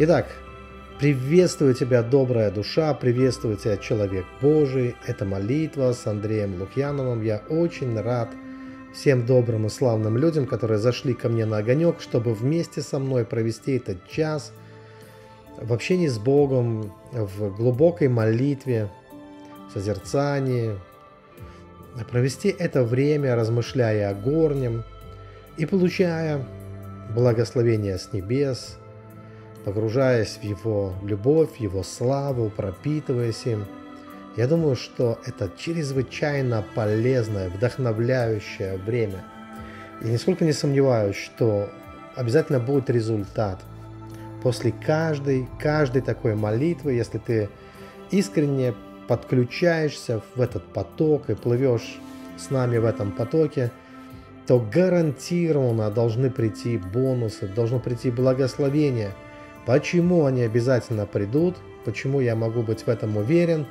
[0.00, 0.28] Итак,
[1.00, 4.94] приветствую тебя, добрая душа, приветствую тебя, человек Божий.
[5.04, 7.20] Это молитва с Андреем Лукьяновым.
[7.22, 8.28] Я очень рад
[8.94, 13.24] всем добрым и славным людям, которые зашли ко мне на огонек, чтобы вместе со мной
[13.24, 14.52] провести этот час
[15.60, 18.92] в общении с Богом, в глубокой молитве,
[19.74, 20.78] созерцании,
[22.08, 24.84] провести это время, размышляя о горнем
[25.56, 26.46] и получая
[27.16, 28.78] благословение с небес,
[29.68, 33.66] погружаясь в Его любовь, Его славу, пропитываясь им.
[34.34, 39.22] Я думаю, что это чрезвычайно полезное, вдохновляющее время.
[40.00, 41.68] И нисколько не сомневаюсь, что
[42.16, 43.60] обязательно будет результат.
[44.42, 47.50] После каждой, каждой такой молитвы, если ты
[48.10, 48.74] искренне
[49.06, 51.98] подключаешься в этот поток и плывешь
[52.38, 53.70] с нами в этом потоке,
[54.46, 59.12] то гарантированно должны прийти бонусы, должно прийти благословение.
[59.68, 61.56] Почему они обязательно придут?
[61.84, 63.66] Почему я могу быть в этом уверен?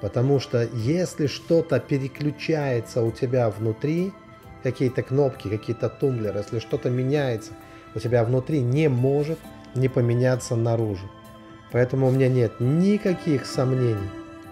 [0.00, 4.12] Потому что если что-то переключается у тебя внутри,
[4.64, 7.52] какие-то кнопки, какие-то тумблеры, если что-то меняется
[7.94, 9.38] у тебя внутри, не может
[9.76, 11.08] не поменяться наружу.
[11.70, 14.10] Поэтому у меня нет никаких сомнений,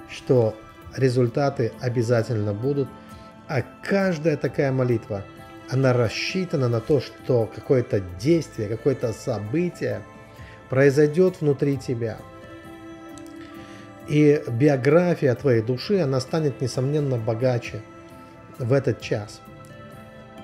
[0.08, 0.54] что
[0.97, 2.88] результаты обязательно будут,
[3.48, 5.24] а каждая такая молитва,
[5.69, 10.00] она рассчитана на то, что какое-то действие, какое-то событие
[10.75, 12.19] произойдет внутри тебя.
[14.08, 17.81] И биография твоей души, она станет, несомненно, богаче
[18.58, 19.41] в этот час.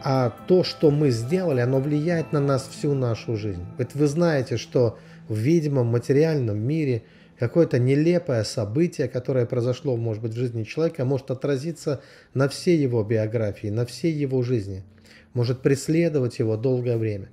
[0.04, 3.64] А то, что мы сделали, оно влияет на нас всю нашу жизнь.
[3.76, 7.02] Ведь вы знаете, что в видимом материальном мире–
[7.40, 12.02] какое-то нелепое событие, которое произошло, может быть, в жизни человека, может отразиться
[12.34, 14.84] на всей его биографии, на всей его жизни,
[15.32, 17.30] может преследовать его долгое время.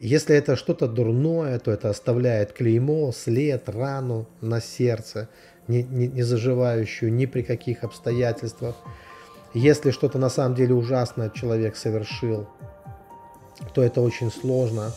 [0.00, 5.28] Если это что-то дурное, то это оставляет клеймо, след, рану на сердце,
[5.68, 8.74] не, не, не заживающую ни при каких обстоятельствах.
[9.54, 12.48] Если что-то на самом деле ужасное человек совершил,
[13.74, 14.92] то это очень сложно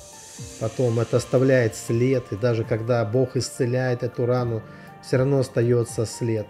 [0.60, 4.62] Потом это оставляет след, и даже когда Бог исцеляет эту рану,
[5.02, 6.48] все равно остается след.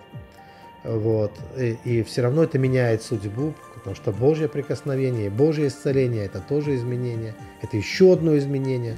[0.83, 1.31] Вот.
[1.57, 3.53] И, и все равно это меняет судьбу,
[3.83, 8.95] потому что Божье прикосновение, Божье исцеление– это тоже изменение, это еще одно изменение.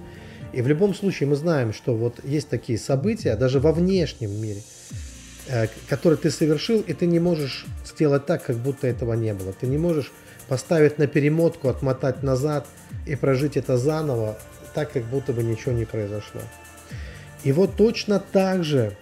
[0.53, 4.61] И в любом случае мы знаем, что вот есть такие события, даже во внешнем мире,
[5.47, 9.53] э, которые ты совершил, и ты не можешь сделать так, как будто этого не было.
[9.53, 10.11] Ты не можешь
[10.47, 12.67] поставить на перемотку, отмотать назад
[13.07, 14.37] и прожить это заново,
[14.75, 16.41] так, как будто бы ничего не произошло.
[17.43, 18.95] И вот точно так же,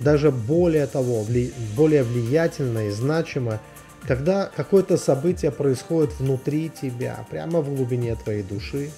[0.00, 3.60] даже более того, вли, более влиятельно и значимо,
[4.06, 8.90] когда какое-то событие происходит внутри тебя, прямо в глубине твоей души,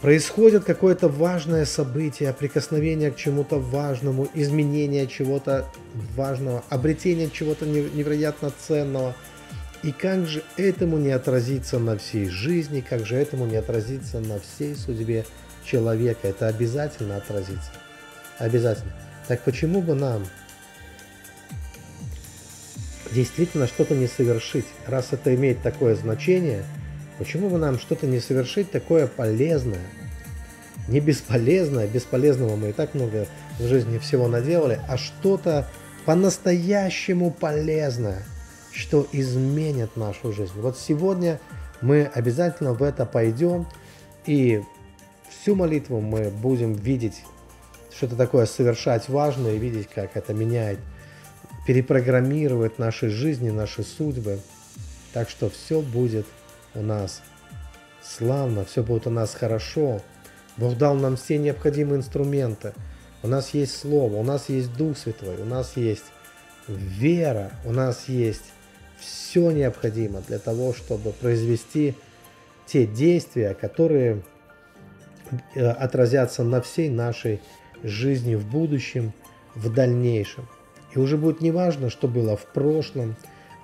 [0.00, 5.66] происходит какое-то важное событие, прикосновение к чему-то важному, изменение чего-то
[6.16, 9.14] важного, обретение чего-то невероятно ценного–
[9.82, 14.38] и как же этому не отразиться на всей жизни, как же этому не отразиться на
[14.38, 15.24] всей судьбе
[15.64, 16.28] человека?
[16.28, 17.72] Это обязательно отразится.
[18.38, 18.92] Обязательно.
[19.26, 20.26] Так почему бы нам
[23.12, 24.66] действительно что-то не совершить?
[24.86, 26.64] Раз это имеет такое значение,
[27.18, 29.86] почему бы нам что-то не совершить такое полезное?
[30.88, 33.26] Не бесполезное, бесполезного мы и так много
[33.58, 35.68] в жизни всего наделали, а что-то
[36.04, 38.22] по-настоящему полезное–
[38.72, 40.52] что изменит нашу жизнь.
[40.56, 41.40] Вот сегодня
[41.80, 43.66] мы обязательно в это пойдем,
[44.26, 44.62] и
[45.28, 47.22] всю молитву мы будем видеть,
[47.94, 50.78] что-то такое совершать важное, и видеть, как это меняет,
[51.70, 54.40] перепрограммирует наши жизни, наши судьбы.
[55.12, 56.26] Так что все будет
[56.74, 57.22] у нас
[58.02, 60.02] славно, все будет у нас хорошо.
[60.56, 62.72] Бог дал нам все необходимые инструменты.
[63.22, 66.06] У нас есть Слово, у нас есть Дух Святой, у нас есть
[66.66, 68.50] вера, у нас есть
[68.98, 71.94] все необходимо для того, чтобы произвести
[72.66, 74.24] те действия, которые
[75.54, 77.40] э, отразятся на всей нашей
[77.84, 79.12] жизни в будущем,
[79.54, 80.48] в дальнейшем.
[80.94, 83.16] И уже будет не важно, что было в прошлом,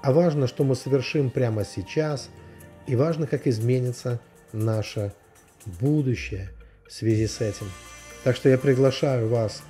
[0.02, 2.28] а важно, что мы совершим прямо сейчас,
[2.87, 4.20] и важно, как изменится
[4.52, 5.12] наше
[5.81, 6.50] будущее
[6.87, 7.67] в связи с этим.
[8.23, 9.62] Так что я приглашаю вас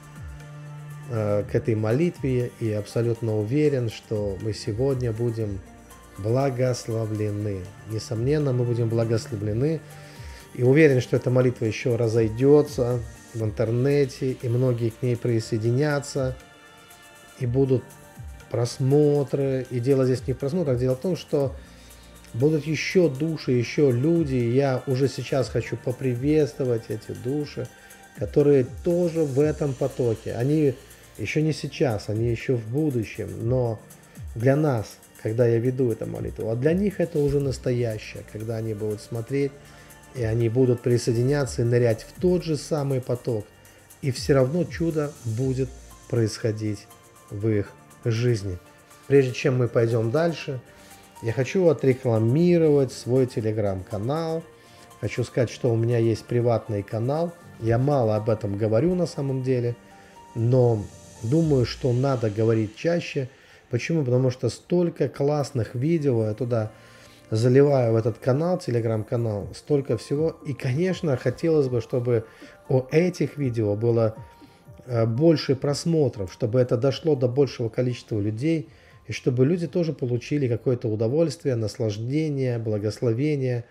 [1.08, 5.60] Э, к этой молитве и абсолютно уверен, что мы сегодня будем
[6.18, 7.60] благословлены.
[7.90, 9.80] Несомненно, мы будем благословлены.
[10.54, 13.00] И уверен, что эта молитва еще разойдется
[13.34, 16.36] в интернете, и многие к ней присоединятся,
[17.38, 17.82] и будут
[18.50, 19.66] просмотры.
[19.70, 21.54] И дело здесь не в просмотрах, дело в том, что
[22.34, 24.36] будут еще души, еще люди.
[24.36, 27.68] Я уже сейчас хочу поприветствовать эти души,
[28.18, 30.34] которые тоже в этом потоке.
[30.34, 30.74] Они
[31.18, 33.80] еще не сейчас, они еще в будущем, но
[34.34, 38.74] для нас, когда я веду эту молитву, а для них это уже настоящее, когда они
[38.74, 39.52] будут смотреть,
[40.14, 43.46] и они будут присоединяться и нырять в тот же самый поток,
[44.02, 45.68] и все равно чудо будет
[46.08, 46.86] происходить
[47.30, 47.72] в их
[48.04, 48.58] жизни.
[49.06, 50.60] Прежде чем мы пойдем дальше,
[51.22, 54.42] я хочу отрекламировать свой телеграм-канал.
[55.00, 57.32] Хочу сказать, что у меня есть приватный канал.
[57.60, 59.76] Я мало об этом говорю на самом деле,
[60.34, 60.82] но
[61.22, 63.28] думаю, что надо говорить чаще.
[63.70, 64.04] Почему?
[64.04, 66.70] Потому что столько классных видео я туда
[67.30, 70.36] заливаю в этот канал, телеграм-канал, столько всего.
[70.44, 72.24] И, конечно, хотелось бы, чтобы
[72.68, 74.16] у этих видео было
[75.06, 78.68] больше просмотров, чтобы это дошло до большего количества людей,
[79.06, 83.64] и чтобы люди тоже получили какое-то удовольствие, наслаждение, благословение,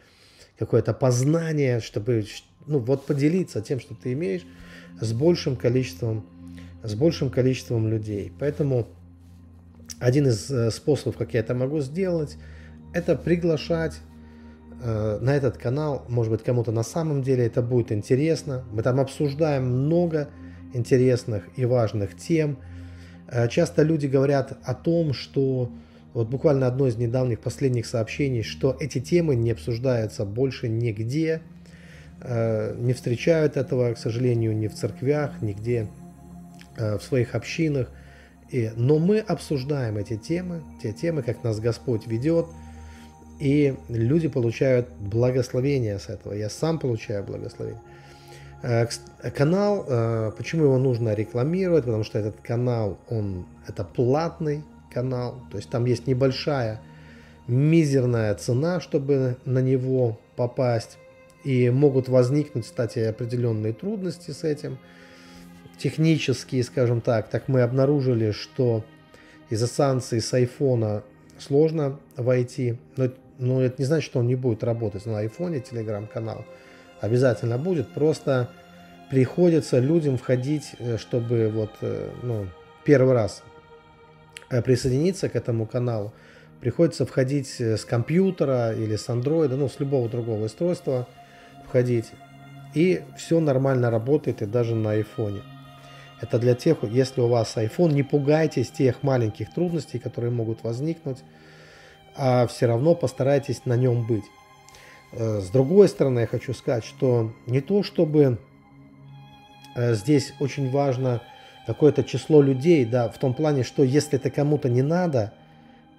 [0.57, 2.25] какое-то познание, чтобы
[2.67, 4.45] ну, вот поделиться тем, что ты имеешь,
[4.99, 6.25] с большим количеством,
[6.83, 8.31] с большим количеством людей.
[8.39, 8.87] Поэтому
[9.99, 12.37] один из э, способов, как я это могу сделать,
[12.93, 13.99] это приглашать
[14.81, 18.63] э, на этот канал, может быть, кому-то на самом деле это будет интересно.
[18.71, 20.29] Мы там обсуждаем много
[20.75, 22.57] интересных и важных тем.
[23.27, 25.71] Э, часто люди говорят о том, что
[26.13, 31.41] вот буквально одно из недавних последних сообщений, что эти темы не обсуждаются больше нигде,
[32.21, 35.87] э, не встречают этого, к сожалению, ни в церквях, нигде
[36.77, 37.89] в своих общинах.
[38.51, 42.47] Но мы обсуждаем эти темы, те темы, как нас Господь ведет–
[43.39, 46.33] и люди получают благословение с этого.
[46.33, 47.81] Я сам получаю благословение.
[48.61, 48.87] Э,
[49.35, 51.85] канал, э, почему его нужно рекламировать?
[51.85, 56.81] Потому что этот канал, он это платный канал, то есть там есть небольшая
[57.47, 60.97] мизерная цена, чтобы на него попасть.
[61.43, 64.79] И могут возникнуть, кстати, определенные трудности с этим.
[65.77, 67.29] Технические, скажем так.
[67.29, 68.83] Так мы обнаружили, что
[69.51, 71.03] из-за санкций с айфона
[71.37, 72.79] сложно войти.
[72.97, 76.45] Но но это не значит, что он не будет работать на айфоне, телеграм-канал.
[77.05, 78.49] Обязательно будет, просто
[79.09, 82.47] приходится людям входить, э, чтобы вот, э, ну,
[82.83, 83.43] первый раз
[84.49, 86.13] э, присоединиться к этому каналу,
[86.59, 91.07] приходится входить с компьютера или с андроида, ну, с любого другого устройства
[91.67, 92.11] входить.
[92.73, 95.43] И все нормально работает, и даже на айфоне.
[96.21, 101.19] Это для тех, если у вас iPhone, не пугайтесь тех маленьких трудностей, которые могут возникнуть
[102.15, 104.23] а все равно постарайтесь на нем быть.
[105.17, 108.37] Э, с другой стороны, я хочу сказать, что не то чтобы
[109.75, 111.21] э, здесь очень важно
[111.65, 115.33] какое-то число людей, да, в том плане, что если это кому-то не надо,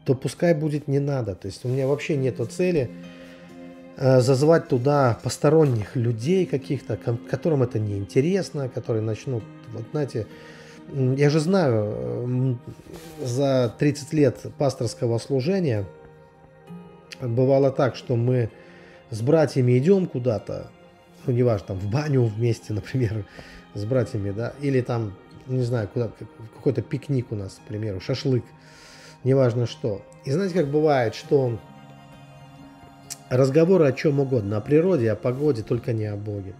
[0.05, 1.35] то пускай будет не надо.
[1.35, 2.91] То есть у меня вообще нет цели
[3.97, 6.97] э, зазвать туда посторонних людей каких-то,
[7.31, 9.43] которым это не интересно, которые начнут,
[9.73, 10.27] вот знаете,
[10.95, 12.61] я же знаю,
[13.21, 15.85] за 30 лет пасторского служения–
[17.21, 18.51] бывало так, что мы
[19.11, 20.71] с братьями идем куда-то,
[21.27, 23.25] ну, неважно, там, в баню вместе, например,
[23.75, 25.15] с братьями, да, или там,
[25.47, 26.11] не знаю, куда,
[26.57, 28.45] какой-то пикник у нас, к примеру, шашлык,
[29.25, 30.03] неважно что.
[30.25, 31.59] И знаете, как бывает, что
[33.29, 36.55] разговоры о чем угодно, о природе, о погоде, только не о Боге.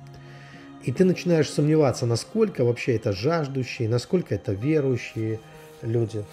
[0.83, 5.41] И ты начинаешь сомневаться, насколько вообще это жаждущие, насколько это верующие
[5.83, 6.25] люди.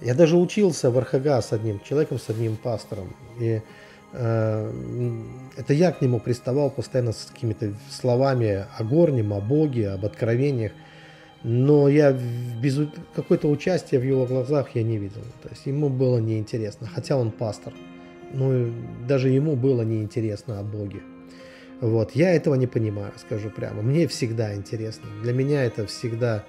[0.00, 3.14] Я даже учился в РХГ с одним человеком, с одним пастором.
[3.38, 3.60] И
[4.12, 10.72] это я к нему приставал постоянно с какими-то словами о горнем, о Боге, об откровениях.
[11.42, 12.78] Но я без
[13.14, 15.22] какое-то участия в его глазах я не видел.
[15.42, 17.72] То есть ему было неинтересно, хотя он пастор.
[18.32, 18.70] Ну,
[19.08, 21.00] даже ему было неинтересно о Боге.
[21.80, 23.80] Вот, я этого не понимаю, скажу прямо.
[23.80, 25.06] Мне всегда интересно.
[25.22, 26.44] Для меня это всегда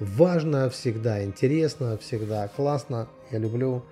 [0.00, 3.08] важно, всегда интересно, всегда классно.
[3.30, 3.84] Я люблю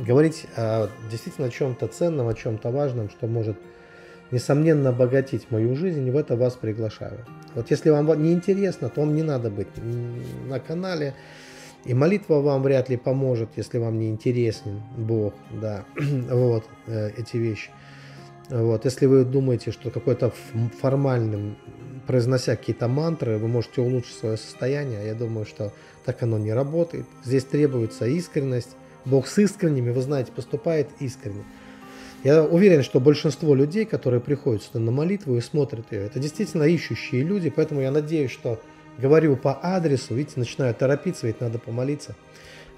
[0.00, 3.56] говорить о, действительно о чем-то ценном, о чем-то важном, что может
[4.30, 7.24] несомненно обогатить мою жизнь, в это вас приглашаю.
[7.54, 9.68] Вот если вам не интересно, то вам не надо быть
[10.48, 11.14] на канале,
[11.84, 15.84] и молитва вам вряд ли поможет, если вам не интересен Бог, да,
[16.30, 17.70] вот э, эти вещи.
[18.50, 20.32] Вот, если вы думаете, что какой-то
[20.80, 21.56] формальным
[22.06, 25.06] произнося какие-то мантры, вы можете улучшить свое состояние.
[25.06, 25.72] Я думаю, что
[26.04, 27.06] так оно не работает.
[27.24, 28.76] Здесь требуется искренность.
[29.04, 31.44] Бог с искренними, вы знаете, поступает искренне.
[32.22, 36.64] Я уверен, что большинство людей, которые приходят сюда на молитву и смотрят ее, это действительно
[36.64, 38.60] ищущие люди, поэтому я надеюсь, что
[38.98, 42.14] говорю по адресу, видите, начинаю торопиться, ведь надо помолиться,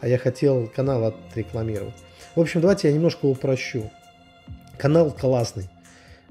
[0.00, 1.94] а я хотел канал отрекламировать.
[2.36, 3.90] В общем, давайте я немножко упрощу.
[4.78, 5.68] Канал классный.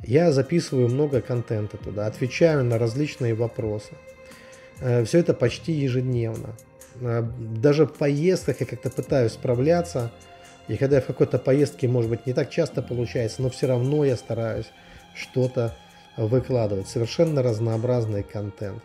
[0.03, 3.91] Я записываю много контента туда, отвечаю на различные вопросы.
[4.79, 6.55] Э, все это почти ежедневно.
[7.01, 10.11] Э, даже в поездках я как-то пытаюсь справляться.
[10.67, 14.05] И когда я в какой-то поездке, может быть, не так часто получается, но все равно
[14.05, 14.67] я стараюсь
[15.15, 15.75] что-то
[16.15, 16.87] выкладывать.
[16.87, 18.83] Совершенно разнообразный контент.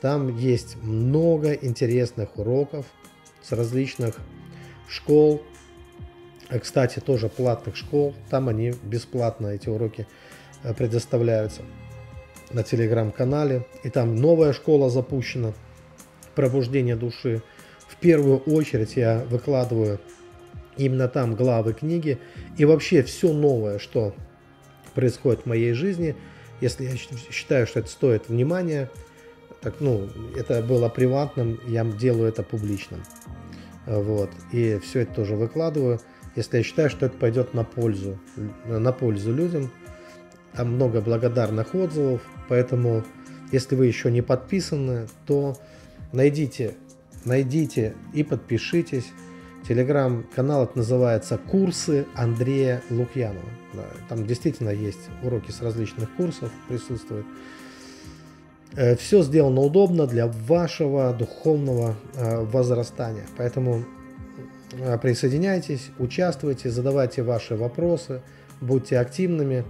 [0.00, 2.86] Там есть много интересных уроков
[3.42, 4.16] с различных
[4.88, 5.42] школ.
[6.50, 8.14] Э, кстати, тоже платных школ.
[8.30, 10.06] Там они бесплатно, эти уроки
[10.76, 11.62] предоставляются
[12.50, 13.66] на телеграм-канале.
[13.82, 15.52] И там новая школа запущена,
[16.36, 17.42] пробуждение души.
[17.88, 20.00] В первую очередь я выкладываю
[20.76, 22.18] именно там главы книги
[22.56, 24.14] и вообще все новое, что
[24.94, 26.14] происходит в моей жизни.
[26.60, 28.88] Если я считаю, что это стоит внимания,
[29.60, 33.02] так, ну, это было приватным, я делаю это публичным.
[33.86, 34.30] Вот.
[34.52, 36.00] И все это тоже выкладываю,
[36.36, 38.18] если я считаю, что это пойдет на пользу,
[38.64, 39.72] на пользу людям.
[40.54, 43.04] Там много благодарных отзывов, Поэтому,
[43.52, 45.56] если вы еще не подписаны, то
[46.12, 46.74] найдите,
[47.24, 49.06] найдите и подпишитесь.
[49.68, 53.48] Телеграм-канал это называется «Курсы Андрея Лукьянова».
[54.08, 57.26] Там действительно есть уроки с различных курсов, присутствуют.
[58.76, 63.26] Э, Все сделано удобно для вашего духовного э, возрастания.
[63.36, 63.84] Поэтому
[64.72, 68.22] э, присоединяйтесь, участвуйте, задавайте ваши вопросы,
[68.60, 69.64] будьте активными.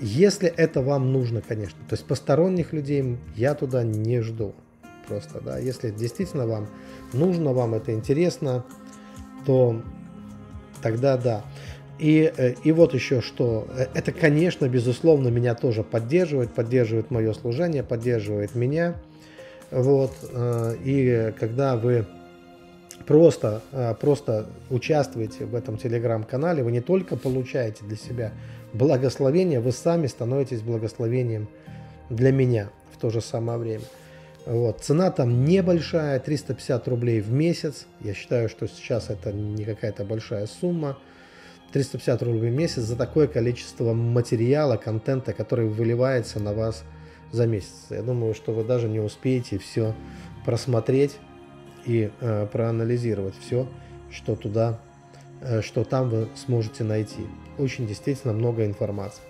[0.00, 1.78] Если это вам нужно, конечно.
[1.88, 4.54] То есть посторонних людей я туда не жду.
[5.08, 5.58] Просто, да.
[5.58, 6.68] Если действительно вам
[7.12, 8.64] нужно, вам это интересно,
[9.44, 9.80] то
[10.82, 11.44] тогда да.
[11.98, 13.66] И, э, и вот еще что.
[13.74, 18.96] Э, это, конечно, безусловно, меня тоже поддерживает, поддерживает мое служение, поддерживает меня.
[19.70, 20.12] Вот.
[20.30, 22.06] Э, и когда вы
[23.06, 23.62] просто,
[24.00, 28.32] просто участвуете в этом телеграм-канале, вы не только получаете для себя
[28.72, 31.48] благословение, вы сами становитесь благословением
[32.10, 33.84] для меня в то же самое время.
[34.46, 34.80] Вот.
[34.80, 37.86] Цена там небольшая, 350 рублей в месяц.
[38.00, 40.96] Я считаю, что сейчас это не какая-то большая сумма.
[41.72, 46.84] 350 рублей в месяц за такое количество материала, контента, который выливается на вас
[47.32, 47.86] за месяц.
[47.90, 49.94] Я думаю, что вы даже не успеете все
[50.44, 51.16] просмотреть
[51.84, 53.68] и э, проанализировать все,
[54.12, 54.78] что туда,
[55.40, 57.26] э, что там вы сможете найти
[57.58, 59.22] очень действительно много информации.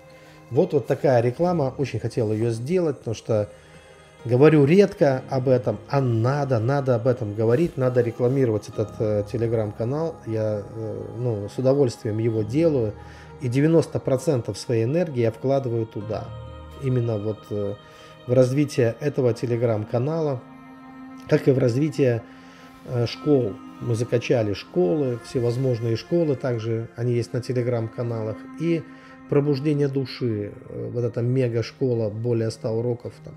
[0.51, 3.49] Вот вот такая реклама, очень хотел ее сделать, потому что
[4.25, 10.15] говорю редко об этом, а надо, надо об этом говорить, надо рекламировать этот э, телеграм-канал.
[10.25, 12.93] Я э, ну, с удовольствием его делаю,
[13.41, 16.25] и 90% своей энергии я вкладываю туда.
[16.83, 17.75] Именно вот э,
[18.25, 20.41] в развитие этого телеграм-канала,
[21.29, 22.23] как и в развитие
[22.85, 28.37] э, школ мы закачали школы, всевозможные школы, также они есть на телеграм-каналах.
[28.59, 28.83] И
[29.29, 33.33] пробуждение души, э, вот эта мега-школа, более 100 уроков там.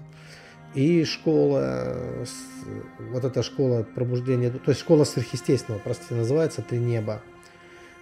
[0.74, 1.96] И школа,
[3.12, 7.20] вот эта школа пробуждения, то есть школа сверхъестественного, простите, называется «Три неба».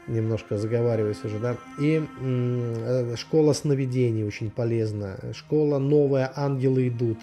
[0.07, 1.57] Немножко заговариваюсь уже, да.
[1.79, 5.19] И э, школа сновидений очень полезная.
[5.35, 7.19] Школа новая «Ангелы идут».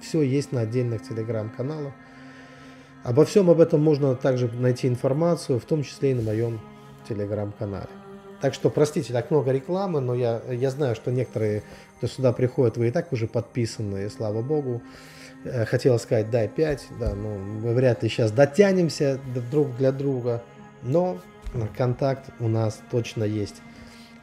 [0.00, 1.92] Все есть на отдельных телеграм-каналах.
[3.04, 6.60] Обо всем об этом можно также найти информацию, в том числе и на моем
[7.08, 7.88] телеграм-канале.
[8.40, 11.62] Так что, простите, так много рекламы, но я, я знаю, что некоторые,
[12.04, 14.82] кто сюда приходит, вы и так уже подписаны, и слава богу.
[15.44, 19.18] Э, хотела сказать, дай 5, да, ну, мы вряд ли сейчас дотянемся
[19.50, 20.42] друг для друга,
[20.82, 21.18] но
[21.74, 23.62] контакт у нас точно есть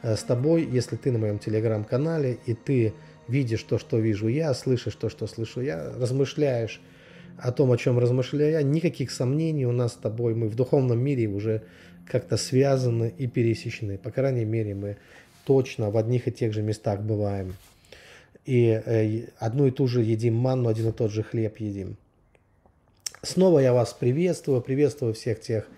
[0.02, 2.94] э, с тобой, если ты на моем телеграм-канале, и ты
[3.26, 6.80] видишь то, что вижу я, слышишь то, что слышу я, размышляешь
[7.36, 11.26] о том, о чем размышляя, никаких сомнений у нас с тобой, мы в духовном мире
[11.26, 11.62] уже
[12.06, 13.98] как-то связаны и пересечены.
[13.98, 14.98] По крайней мере, мы
[15.44, 17.54] точно в одних и тех же местах бываем.
[18.44, 21.96] И э, одну и ту же едим манну, один и тот же хлеб едим.
[23.22, 25.68] Снова я вас приветствую, приветствую всех тех,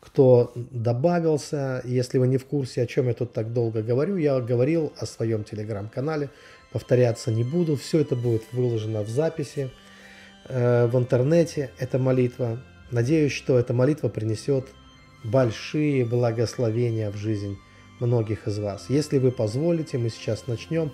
[0.00, 1.82] кто добавился.
[1.84, 5.04] Если вы не в курсе, о чем я тут так долго говорю, я говорил о
[5.04, 6.30] своем телеграм-канале,
[6.72, 7.76] повторяться не буду.
[7.76, 9.70] Все это будет выложено в записи.
[10.48, 12.58] Э, в интернете эта молитва.
[12.90, 14.66] Надеюсь, что эта молитва принесет
[15.24, 17.58] большие благословения в жизнь
[18.00, 18.86] многих из вас.
[18.88, 20.92] Если вы позволите, мы сейчас начнем.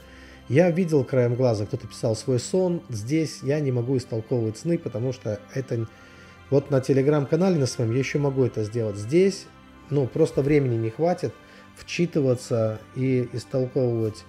[0.51, 2.83] Я видел краем глаза, кто-то писал свой сон.
[2.89, 5.87] Здесь я не могу истолковывать сны, потому что это...
[6.51, 8.97] Вот на телеграм-канале на своем я еще могу это сделать.
[8.97, 9.47] Здесь,
[9.91, 11.33] ну, просто времени не хватит
[11.77, 14.25] вчитываться и истолковывать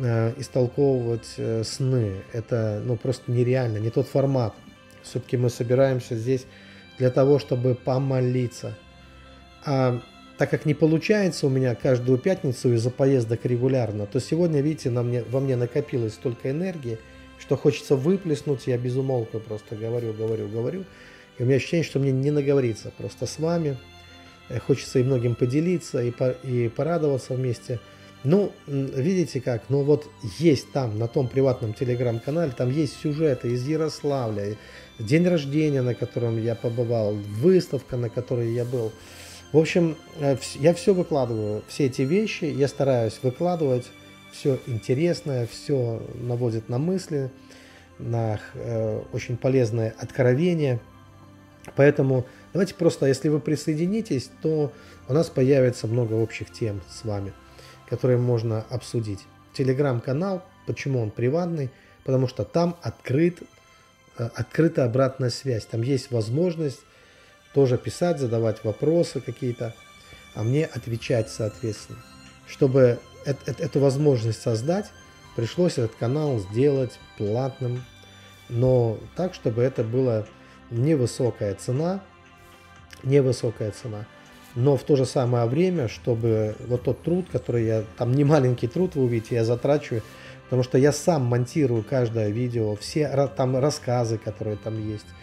[0.00, 2.24] э, истолковывать э, сны.
[2.32, 4.52] Это ну, просто нереально, не тот формат.
[5.04, 6.44] Все-таки мы собираемся здесь
[6.98, 8.76] для того, чтобы помолиться.
[9.64, 10.00] А
[10.38, 15.02] так как не получается у меня каждую пятницу из-за поездок регулярно, то сегодня, видите, на
[15.02, 16.98] мне, во мне накопилось столько энергии,
[17.38, 20.84] что хочется выплеснуть, я без умолка просто говорю, говорю, говорю.
[21.38, 23.76] И у меня ощущение, что мне не наговориться просто с вами.
[24.48, 27.80] Э, хочется и многим поделиться, и, по, и порадоваться вместе.
[28.24, 33.64] Ну, видите как, ну вот есть там, на том приватном телеграм-канале, там есть сюжеты из
[33.68, 34.56] Ярославля,
[34.98, 38.90] день рождения, на котором я побывал, выставка, на которой я был.
[39.52, 43.86] В общем, э, я все выкладываю, все эти вещи, я стараюсь выкладывать
[44.32, 47.30] все интересное, все наводит на мысли,
[47.98, 50.80] на э, очень полезное откровение.
[51.74, 54.72] Поэтому давайте просто, если вы присоединитесь, то
[55.08, 57.32] у нас появится много общих тем с вами,
[57.88, 59.20] которые можно обсудить.
[59.54, 61.70] Телеграм-канал, почему он приватный?
[62.04, 63.38] Потому что там открыт,
[64.18, 65.64] э, открыта обратная связь.
[65.66, 66.80] Там есть возможность
[67.56, 69.74] тоже писать, задавать вопросы какие-то,
[70.34, 71.98] а мне отвечать соответственно.
[72.46, 74.90] Чтобы эту возможность создать,
[75.36, 77.82] пришлось этот канал сделать платным,
[78.50, 80.26] но так, чтобы это была
[80.70, 82.02] невысокая цена,
[83.02, 84.04] невысокая цена,
[84.54, 88.68] но в то же самое время, чтобы вот тот труд, который я, там не маленький
[88.68, 90.02] труд, вы увидите, я затрачиваю,
[90.44, 95.14] потому что я сам монтирую каждое видео, все там рассказы, которые там есть, Э,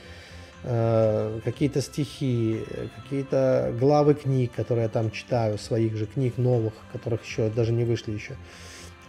[0.63, 2.63] какие-то стихи,
[2.95, 7.83] какие-то главы книг, которые я там читаю, своих же книг новых, которых еще даже не
[7.83, 8.35] вышли еще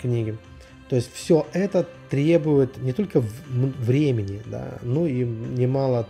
[0.02, 0.36] книги.
[0.88, 6.08] То есть все это требует не только времени, да, но и немало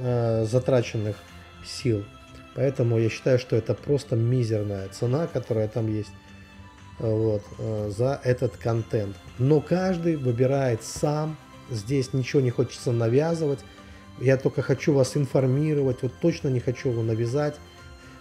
[0.00, 1.16] э, затраченных
[1.64, 2.04] сил.
[2.54, 6.10] Поэтому я считаю, что это просто мизерная цена, которая там есть
[6.98, 9.16] вот, э, за этот контент.
[9.38, 11.36] Но каждый выбирает сам,
[11.70, 13.60] здесь ничего не хочется навязывать,
[14.20, 17.56] я только хочу вас информировать, вот точно не хочу его навязать,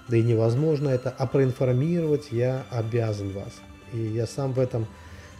[0.07, 3.53] да и невозможно это, а проинформировать я обязан вас.
[3.93, 4.87] И я сам в этом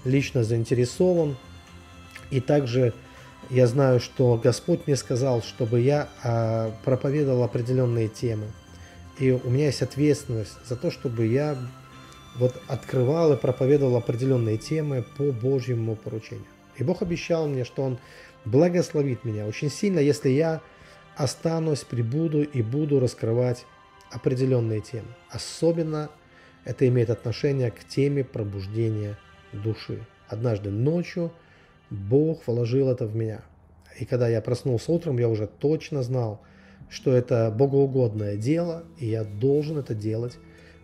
[0.04, 1.38] лично заинтересован.
[2.32, 2.94] И также
[3.50, 8.48] я знаю, что Господь мне сказал, чтобы я а, проповедовал определенные темы.
[9.20, 11.58] И у меня есть ответственность за то, чтобы я
[12.38, 16.46] вот открывал и проповедовал определенные темы по Божьему поручению.
[16.76, 17.98] И Бог обещал мне, что Он
[18.50, 20.62] благословит меня очень сильно, если я
[21.16, 23.66] останусь, прибуду и буду раскрывать
[24.12, 25.08] определенные темы.
[25.30, 26.10] Особенно
[26.64, 29.18] это имеет отношение к теме пробуждения
[29.54, 30.06] души.
[30.28, 31.32] Однажды ночью
[31.90, 33.42] Бог вложил это в меня.
[34.00, 36.42] И когда я проснулся утром, я уже точно знал,
[36.90, 40.38] что это богоугодное дело, и я должен это делать,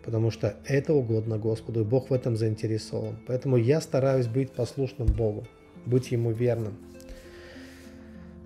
[0.03, 3.17] потому что это угодно Господу, и Бог в этом заинтересован.
[3.27, 5.45] Поэтому я стараюсь быть послушным Богу,
[5.85, 6.77] быть Ему верным.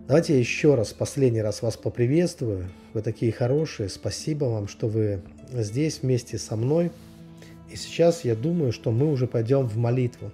[0.08, 2.70] Давайте я еще раз, последний раз вас поприветствую.
[2.94, 3.90] Вы такие хорошие.
[3.90, 6.94] Спасибо вам, что вы здесь вместе со мной.
[7.70, 10.32] И сейчас я думаю, что мы уже пойдем в молитву.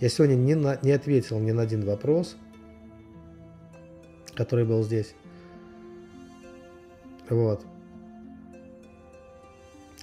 [0.00, 2.36] Я сегодня не, на, не ответил ни на один вопрос,
[4.34, 5.14] который был здесь.
[7.28, 7.64] Вот.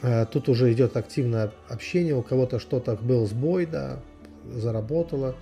[0.01, 2.15] А тут уже идет активное общение.
[2.15, 3.99] У кого-то что-то был сбой, да,
[4.49, 5.35] заработало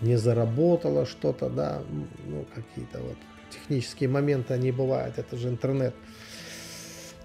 [0.00, 1.82] не заработало что-то, да,
[2.26, 3.16] ну, какие-то вот
[3.50, 5.94] технические моменты, они бывают, это же интернет.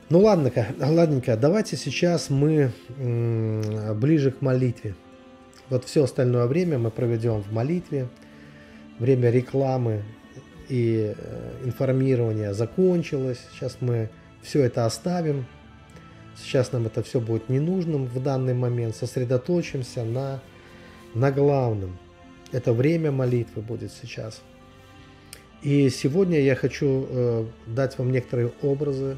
[0.09, 4.95] Ну, ладненько, ладненько, давайте сейчас мы ближе к молитве.
[5.69, 8.09] Вот все остальное время мы проведем в молитве,
[8.99, 10.03] время рекламы
[10.67, 14.09] и э, информирования закончилось, сейчас мы
[14.41, 15.45] все это оставим,
[16.35, 20.41] сейчас нам это все будет ненужным в данный момент, сосредоточимся на,
[21.13, 21.97] на главном–
[22.51, 24.41] это время молитвы будет сейчас.
[25.61, 29.17] И сегодня я хочу э, дать вам некоторые образы.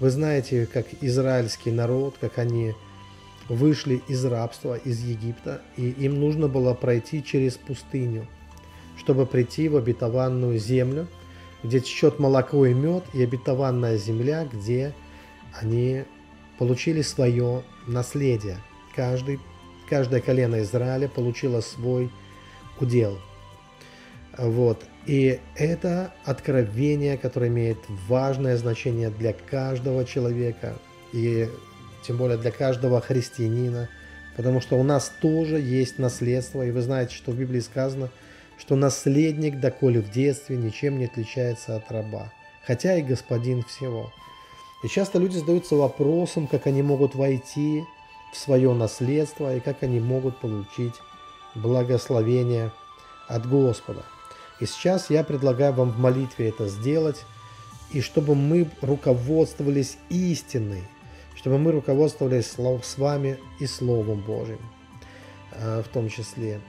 [0.00, 2.74] Вы знаете, как израильский народ, как они
[3.48, 8.26] вышли из рабства, из Египта, и им нужно было пройти через пустыню,
[8.96, 11.06] чтобы прийти в обетованную землю,
[11.62, 14.92] где течет молоко и мед, и обетованная земля, где
[15.60, 16.04] они
[16.58, 18.58] получили свое наследие.
[18.94, 19.38] Каждый,
[19.88, 22.10] каждое колено Израиля получило свой
[22.82, 23.18] удел.
[24.36, 24.84] Вот.
[25.06, 30.74] И это откровение, которое имеет важное значение для каждого человека,
[31.12, 31.48] и
[32.06, 33.88] тем более для каждого христианина,
[34.36, 38.10] потому что у нас тоже есть наследство, и вы знаете, что в Библии сказано,
[38.58, 42.32] что наследник, доколе в детстве, ничем не отличается от раба,
[42.66, 44.12] хотя и господин всего.
[44.84, 47.82] И часто люди задаются вопросом, как они могут войти
[48.32, 50.94] в свое наследство и как они могут получить
[51.54, 52.72] благословение
[53.28, 54.02] от Господа.
[54.60, 57.24] И сейчас я предлагаю вам в молитве это сделать,
[57.92, 60.84] и чтобы мы руководствовались истиной,
[61.34, 64.60] чтобы мы руководствовались с вами и Словом Божьим
[65.52, 66.60] э, в том числе.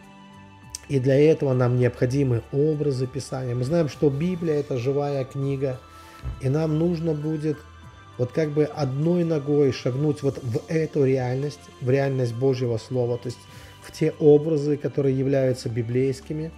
[0.88, 3.56] И для этого нам необходимы образы Писания.
[3.56, 5.80] Мы знаем, что Библия– это живая книга,
[6.42, 7.58] и нам нужно будет
[8.18, 13.28] вот как бы одной ногой шагнуть вот в эту реальность, в реальность Божьего Слова, то
[13.28, 13.40] есть
[13.82, 16.52] в те образы, которые являются библейскими.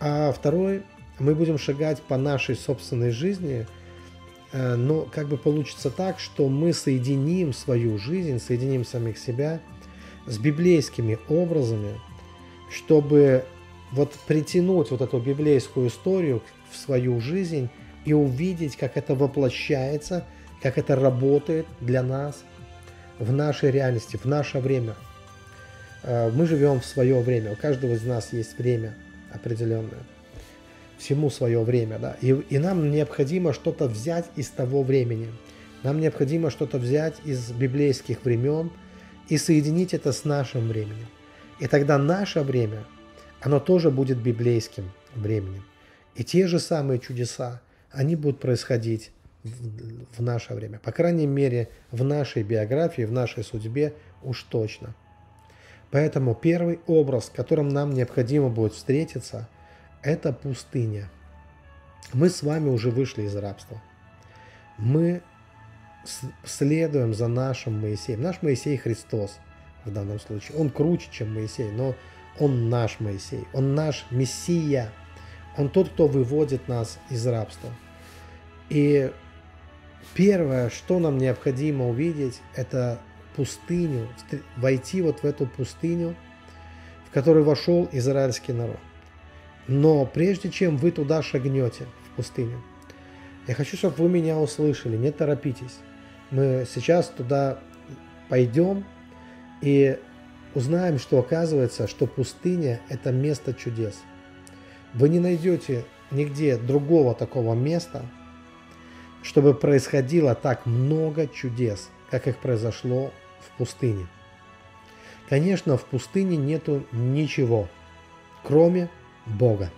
[0.00, 0.82] А второй,
[1.18, 3.66] мы будем шагать по нашей собственной жизни,
[4.52, 9.60] э, но как бы получится так, что мы соединим свою жизнь, соединим самих себя
[10.26, 12.00] с библейскими образами–
[12.70, 13.44] чтобы
[13.92, 17.70] вот притянуть вот эту библейскую историю в свою жизнь
[18.04, 20.24] и увидеть, как это воплощается,
[20.62, 22.42] как это работает для нас
[23.18, 24.94] в нашей реальности, в наше время.
[26.06, 28.94] Э, мы живем в свое время, у каждого из нас есть время
[29.32, 30.04] определенное.
[30.98, 32.16] Всему свое время, да.
[32.22, 35.28] И, и нам необходимо что-то взять из того времени.
[35.82, 38.70] Нам необходимо что-то взять из библейских времен
[39.28, 41.06] и соединить это с нашим временем.
[41.58, 42.84] И тогда наше время,
[43.40, 45.64] оно тоже будет библейским временем.
[46.14, 49.10] И те же самые чудеса, они будут происходить
[49.42, 50.78] в, в наше время.
[50.78, 53.92] По крайней мере, в нашей биографии, в нашей судьбе
[54.22, 54.94] уж точно.
[55.96, 59.48] Поэтому первый образ, которым нам необходимо будет встретиться,
[60.02, 61.08] это пустыня.
[62.12, 63.80] Мы с вами уже вышли из рабства.
[64.76, 65.22] Мы
[66.44, 68.20] следуем за нашим Моисеем.
[68.20, 69.38] Наш Моисей Христос–
[69.86, 70.58] в данном случае.
[70.58, 71.94] Он круче, чем Моисей, но
[72.38, 74.92] он наш Моисей, он наш Мессия,
[75.56, 77.70] он тот, кто выводит нас из рабства.
[78.68, 79.10] И
[80.12, 82.98] первое, что нам необходимо увидеть, это
[83.36, 84.08] пустыню,
[84.56, 86.16] войти вот в эту пустыню,
[87.08, 88.78] в которую вошел израильский народ.
[89.68, 92.62] Но прежде чем вы туда шагнете, в пустыню,
[93.46, 95.78] я хочу, чтобы вы меня услышали, не торопитесь.
[96.30, 97.60] Мы сейчас туда
[98.28, 98.84] пойдем,
[99.60, 99.98] и
[100.54, 104.00] узнаем, что оказывается, что пустыня– это место чудес.
[104.94, 108.06] Вы не найдете нигде другого такого места,
[109.22, 113.12] чтобы происходило так много чудес, как их произошло
[113.46, 114.06] в пустыне.
[115.28, 117.68] Конечно, в пустыне нету ничего,
[118.42, 118.88] кроме
[119.26, 119.70] Бога.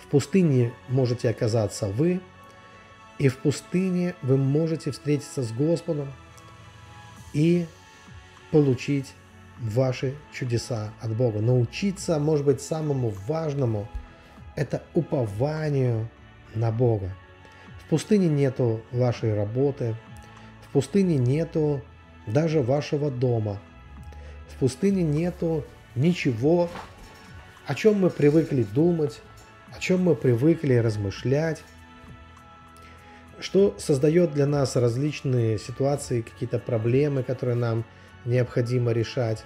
[0.00, 2.20] В пустыне можете оказаться вы,
[3.18, 6.12] и в пустыне вы можете встретиться с Господом
[7.32, 7.66] и
[8.50, 9.12] получить
[9.60, 11.40] ваши чудеса от Бога.
[11.40, 13.88] Научиться, может быть, самому важному–
[14.56, 16.08] это упованию
[16.54, 17.14] на Бога.
[17.84, 19.96] В пустыне нету вашей работы,
[20.66, 21.82] в пустыне нету
[22.26, 23.58] даже вашего дома,
[24.48, 26.70] в пустыне нету ничего,
[27.66, 29.20] о чем мы привыкли думать,
[29.74, 31.62] о чем мы привыкли размышлять,
[33.40, 37.84] что создает для нас различные ситуации, какие-то проблемы, которые нам
[38.24, 39.44] необходимо решать.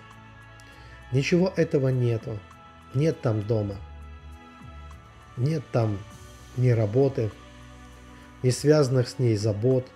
[1.12, 2.38] Ничего этого нету.
[2.94, 3.76] Нет там дома.
[5.36, 5.98] Нет там
[6.56, 7.30] ни работы,
[8.42, 9.86] ни связанных с ней забот.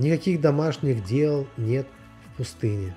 [0.00, 1.86] Никаких домашних дел нет
[2.24, 2.96] в пустыне.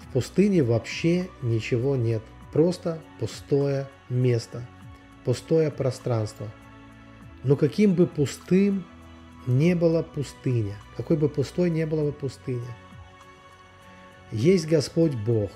[0.00, 2.22] В пустыне вообще ничего нет.
[2.52, 4.66] Просто пустое место,
[5.24, 6.48] пустое пространство.
[7.44, 8.86] Но каким бы пустым
[9.46, 12.66] не была пустыня, какой бы пустой не была бы пустыня–
[14.32, 15.50] есть Господь Бог,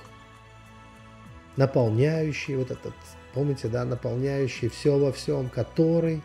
[1.57, 2.95] наполняющий вот этот,
[3.35, 6.23] помните, да, наполняющий все во всем, который,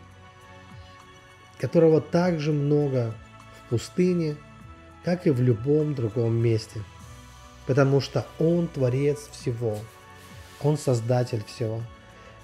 [1.57, 3.15] которого также много
[3.65, 4.35] в пустыне,
[5.03, 6.81] как и в любом другом месте.
[7.67, 9.77] Потому что Он творец всего,
[10.61, 11.81] Он создатель всего.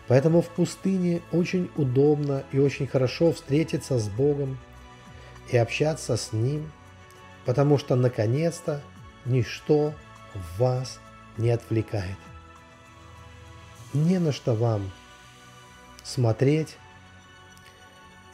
[0.07, 4.57] Поэтому в пустыне очень удобно и очень хорошо встретиться с Богом
[5.49, 6.71] и общаться с Ним,
[7.45, 8.81] потому что наконец-то
[9.25, 9.93] ничто
[10.57, 10.99] вас
[11.37, 12.17] не отвлекает.
[13.93, 14.91] Не на что вам
[16.03, 16.77] смотреть,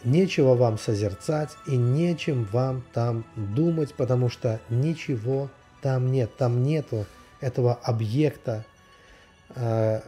[0.04, 5.50] нечего вам созерцать и нечем вам там думать, потому что ничего
[5.82, 6.36] там нет.
[6.38, 7.06] Там нету
[7.42, 8.66] этого объекта,
[9.56, 10.02] э,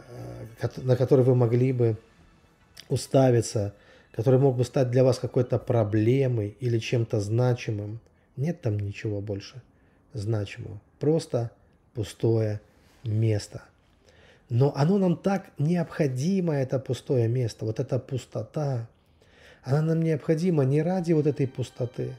[0.76, 1.96] на который вы могли бы
[2.88, 3.74] уставиться,
[4.12, 8.00] который мог бы стать для вас какой-то проблемой или чем-то значимым.
[8.36, 9.62] Нет там ничего больше
[10.12, 10.80] значимого.
[10.98, 11.50] Просто
[11.94, 12.60] пустое
[13.04, 13.62] место.
[14.48, 18.88] Но оно нам так необходимо, это пустое место, вот эта пустота.
[19.62, 22.14] Она нам необходима не ради вот этой пустоты,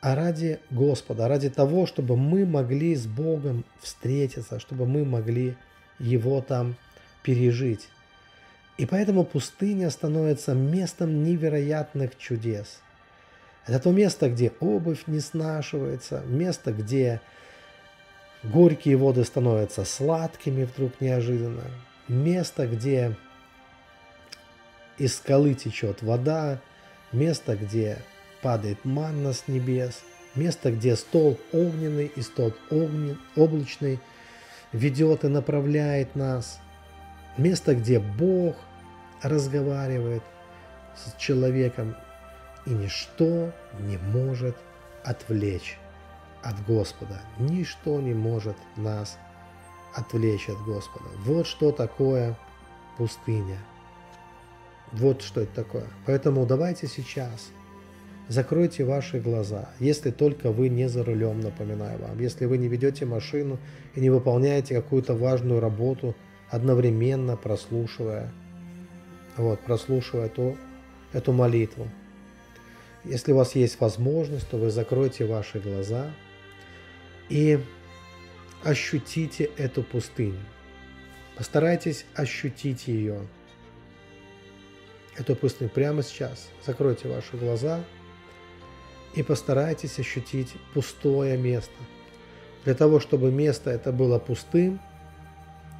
[0.00, 5.56] а ради Господа, ради того, чтобы мы могли с Богом встретиться, чтобы мы могли
[5.98, 6.76] Его там
[7.22, 7.88] пережить.
[8.78, 12.80] И поэтому пустыня становится местом невероятных чудес.
[13.66, 17.20] Это то место, где обувь не снашивается, место, где
[18.44, 21.64] горькие воды становятся сладкими вдруг неожиданно.
[22.06, 23.16] Место, где
[24.98, 26.60] из скалы течет вода,
[27.12, 27.98] место, где
[28.42, 30.02] падает манна с небес,
[30.34, 34.00] место, где столб огненный и столб огнен, облачный
[34.72, 36.60] ведет и направляет нас,
[37.36, 38.56] место, где Бог
[39.22, 40.22] разговаривает
[40.94, 41.96] с человеком,
[42.66, 44.56] и ничто не может
[45.04, 45.78] отвлечь
[46.42, 47.20] от Господа.
[47.38, 49.18] Ничто не может нас
[49.94, 51.08] отвлечь от Господа.
[51.20, 52.36] Вот что такое
[52.98, 53.58] пустыня.
[54.92, 55.84] Вот что это такое.
[56.06, 57.50] Поэтому давайте сейчас
[58.28, 62.18] закройте ваши глаза, если только вы не за рулем, напоминаю вам.
[62.18, 63.58] Если вы не ведете машину
[63.94, 66.14] и не выполняете какую-то важную работу,
[66.50, 68.32] одновременно прослушивая,
[69.36, 70.56] вот, прослушивая то,
[71.12, 71.88] эту молитву.
[73.04, 76.10] Если у вас есть возможность, то вы закройте ваши глаза
[77.28, 77.60] и
[78.64, 80.40] ощутите эту пустыню.
[81.36, 83.20] Постарайтесь ощутить ее.
[85.18, 86.48] Эту пустыню прямо сейчас.
[86.64, 87.80] Закройте ваши глаза
[89.14, 91.72] и постарайтесь ощутить пустое место.
[92.64, 94.78] Для того, чтобы место это было пустым,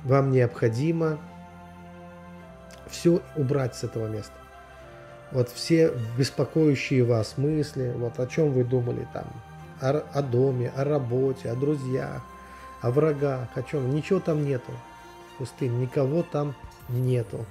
[0.04, 1.18] вам необходимо
[2.88, 4.32] все убрать с этого места.
[5.32, 9.26] Вот все беспокоящие вас мысли, вот о чем вы думали там,
[9.80, 12.22] о, о доме, о работе, о друзьях,
[12.80, 14.72] о врагах, о чем, ничего там нету.
[15.36, 16.54] Пустынь, никого там
[16.88, 17.44] нету.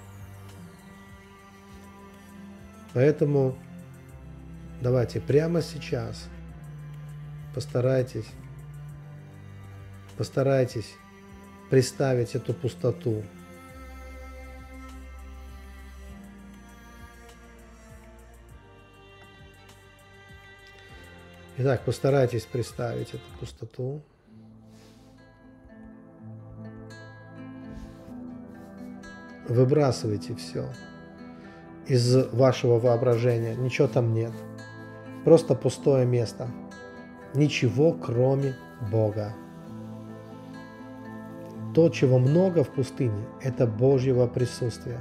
[2.96, 3.58] Поэтому
[4.82, 6.30] давайте прямо сейчас
[7.54, 8.26] постарайтесь,
[10.18, 10.96] постарайтесь
[11.70, 13.22] представить эту пустоту,
[21.58, 24.02] Итак, постарайтесь представить эту пустоту.
[29.48, 30.70] Выбрасывайте все
[31.88, 33.56] из вашего воображения.
[33.56, 34.32] Ничего там нет.
[35.24, 36.48] Просто пустое место.
[37.34, 38.56] Ничего, кроме
[38.92, 39.34] Бога.
[41.74, 45.00] То, чего много в пустыне, это Божьего присутствия.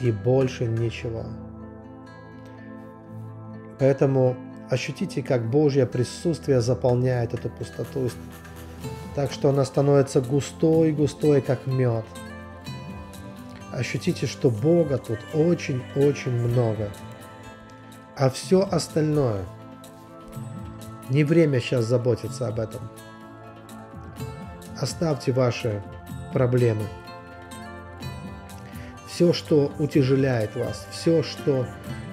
[0.00, 1.24] И больше ничего.
[3.78, 4.36] Поэтому
[4.70, 8.08] Ощутите, как Божье присутствие заполняет эту пустоту,
[9.16, 12.04] так что она становится густой-густой, как мед.
[13.72, 16.90] Ощутите, что Бога тут очень-очень много.
[18.16, 19.44] А все остальное,
[21.08, 22.88] не время сейчас заботиться об этом.
[24.78, 25.82] Оставьте ваши
[26.32, 26.84] проблемы.
[29.06, 31.66] Все, что утяжеляет вас, все, что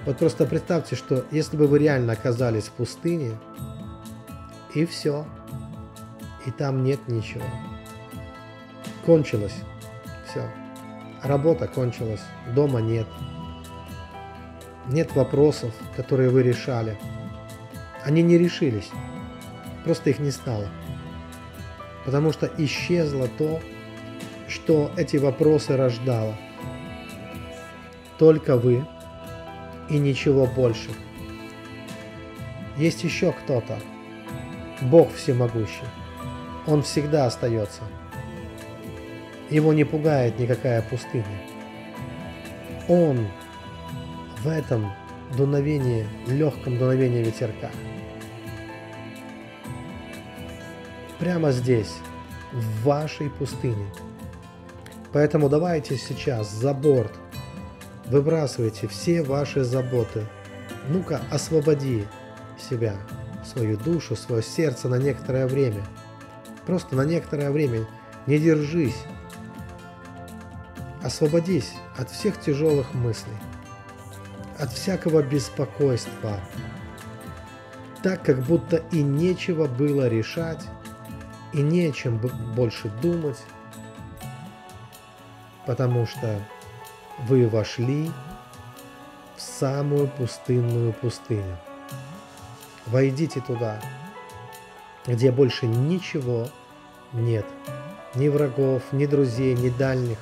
[0.04, 3.38] вот просто представьте, что если бы вы реально оказались в пустыне,
[4.74, 5.26] и все,
[6.46, 7.44] и там нет ничего.
[9.04, 9.54] Кончилось
[10.26, 10.42] все.
[11.22, 12.22] Работа кончилась,
[12.54, 13.06] дома нет.
[14.86, 16.98] Нет вопросов, которые вы решали.
[18.04, 18.90] Они не решились,
[19.84, 20.68] просто их не стало.
[22.04, 23.60] Потому что исчезло то,
[24.48, 26.34] что эти вопросы рождало.
[28.18, 28.86] Только вы–
[29.88, 30.90] и ничего больше.
[32.76, 33.78] Есть еще кто-то.
[34.82, 35.84] Бог всемогущий.
[36.66, 37.82] Он всегда остается.
[39.50, 41.24] Его не пугает никакая пустыня.
[42.88, 43.26] Он
[44.42, 44.92] в этом
[45.36, 47.70] дуновении, легком дуновении ветерка.
[51.18, 51.94] Прямо здесь,
[52.52, 53.86] в вашей пустыне.
[55.12, 57.12] Поэтому давайте сейчас за борт–
[58.10, 60.26] Выбрасывайте все ваши заботы.
[60.88, 62.06] Ну-ка, освободи
[62.58, 62.96] себя,
[63.44, 65.84] свою душу, свое сердце на некоторое время.
[66.66, 67.86] Просто на некоторое время.
[68.26, 68.96] Не держись.
[71.02, 73.36] Освободись от всех тяжелых мыслей,
[74.58, 76.40] от всякого беспокойства,
[78.02, 80.64] так как будто и нечего было решать,
[81.52, 83.38] и не о чем больше думать,
[85.66, 86.40] потому что
[87.26, 88.10] вы вошли
[89.36, 91.58] в самую пустынную пустыню.
[92.86, 93.80] Войдите туда,
[95.06, 96.48] где больше ничего
[97.12, 97.46] нет.
[98.14, 100.18] Ни врагов, ни друзей, ни дальних,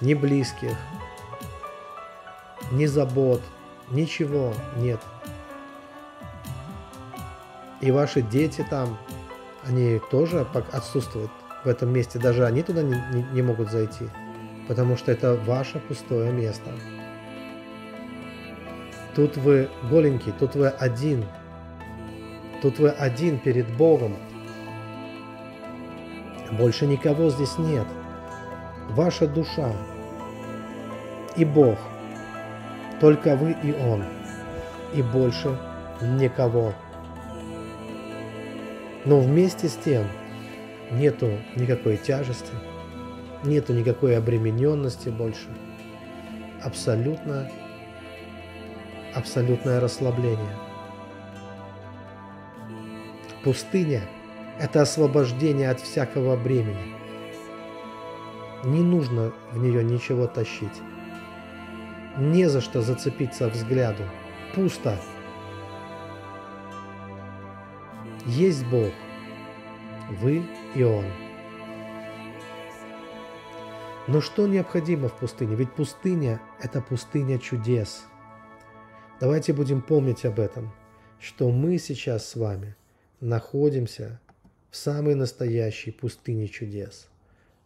[0.00, 0.76] ни близких,
[2.72, 3.42] ни забот,
[3.90, 5.00] ничего нет.
[7.80, 8.98] И ваши дети там,
[9.64, 11.30] они тоже отсутствуют
[11.64, 14.08] в этом месте, даже они туда не, не, не могут зайти
[14.68, 16.70] потому что это ваше пустое место.
[19.16, 21.24] Тут вы голенький, тут вы один.
[22.62, 24.16] Тут вы один перед Богом.
[26.52, 27.86] Больше никого здесь нет.
[28.90, 29.72] Ваша душа
[31.36, 31.78] и Бог.
[33.00, 34.02] Только вы и Он.
[34.94, 35.56] И больше
[36.00, 36.72] никого.
[39.04, 40.06] Но вместе с тем
[40.90, 42.52] нету никакой тяжести,
[43.44, 45.48] нету никакой обремененности больше.
[46.62, 47.50] Абсолютно,
[49.14, 50.56] абсолютное расслабление.
[53.44, 54.02] Пустыня–
[54.58, 56.97] это освобождение от всякого бремени.
[58.64, 60.82] Не нужно в нее ничего тащить.
[62.16, 64.02] Не за что зацепиться взгляду.
[64.54, 64.98] Пусто.
[68.26, 68.92] Есть Бог.
[70.20, 70.42] Вы
[70.74, 71.04] и Он.
[74.08, 75.54] Но что необходимо в пустыне?
[75.54, 78.06] Ведь пустыня– это пустыня чудес.
[79.20, 80.72] Давайте будем помнить об этом,
[81.20, 82.74] что мы сейчас с вами
[83.20, 84.18] находимся
[84.70, 87.08] в самой настоящей пустыне чудес,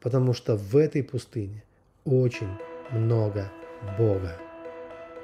[0.03, 1.63] потому что в этой пустыне
[2.05, 2.49] очень
[2.91, 3.51] много
[3.97, 4.37] Бога.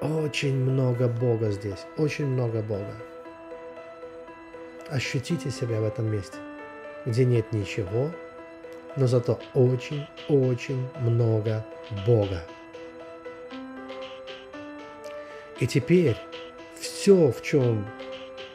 [0.00, 2.94] Очень много Бога здесь, очень много Бога.
[4.88, 6.38] Ощутите себя в этом месте,
[7.04, 8.10] где нет ничего,
[8.96, 11.64] но зато очень-очень много
[12.06, 12.42] Бога.
[15.58, 16.16] И теперь
[16.80, 17.84] все, в чем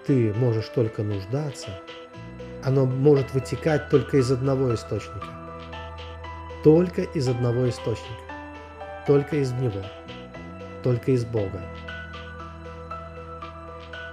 [0.07, 1.81] ты можешь только нуждаться,
[2.63, 5.42] оно может вытекать только из одного источника.
[6.63, 8.33] Только из одного источника.
[9.05, 9.83] Только из Него.
[10.81, 11.61] Только из Бога.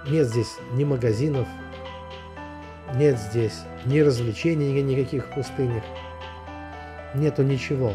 [0.08, 1.46] Нет здесь ни магазинов,
[2.94, 5.84] нет здесь ни развлечений никаких в пустынях.
[7.14, 7.92] Нету ничего.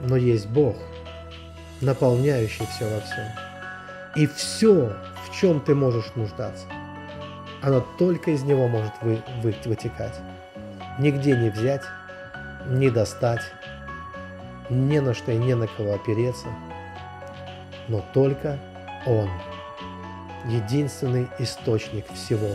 [0.00, 0.76] Но есть Бог,
[1.80, 3.26] наполняющий все во всем.
[4.14, 6.66] И все, в чем ты можешь нуждаться,
[7.62, 10.18] оно только из него может вы, вы, вытекать.
[10.98, 11.82] Нигде не взять,
[12.66, 13.42] не достать,
[14.68, 16.48] не на что и не на кого опереться,
[17.88, 18.58] но только
[19.06, 19.28] Он,
[20.46, 22.50] единственный источник всего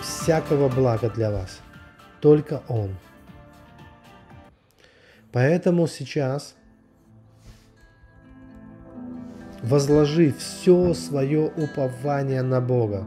[0.00, 1.60] всякого блага для вас.
[2.20, 2.96] Только Он.
[5.32, 6.56] Поэтому сейчас
[9.62, 13.04] возложи все свое упование на Бога.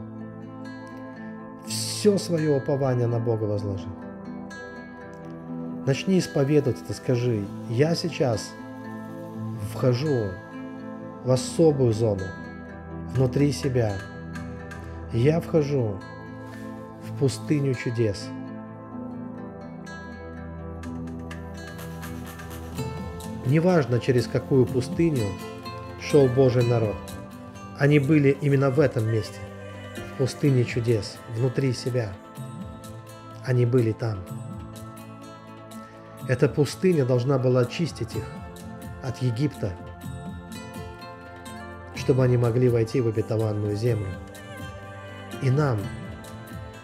[1.67, 3.87] Все свое упование на Бога возложи.
[5.85, 8.51] Начни исповедовать это, скажи, я сейчас
[9.71, 10.29] вхожу
[11.23, 12.23] в особую зону
[13.13, 13.93] внутри себя.
[15.13, 15.99] Я вхожу
[17.19, 18.27] пустыню чудес.
[23.45, 25.27] Неважно, через какую пустыню
[26.01, 26.95] шел Божий народ.
[27.77, 29.39] Они были именно в этом месте,
[30.13, 32.13] в пустыне чудес, внутри себя.
[33.45, 34.19] Они были там.
[36.29, 38.23] Эта пустыня должна была очистить их
[39.03, 39.73] от Египта,
[41.95, 44.07] чтобы они могли войти в обетованную землю.
[45.41, 45.77] И нам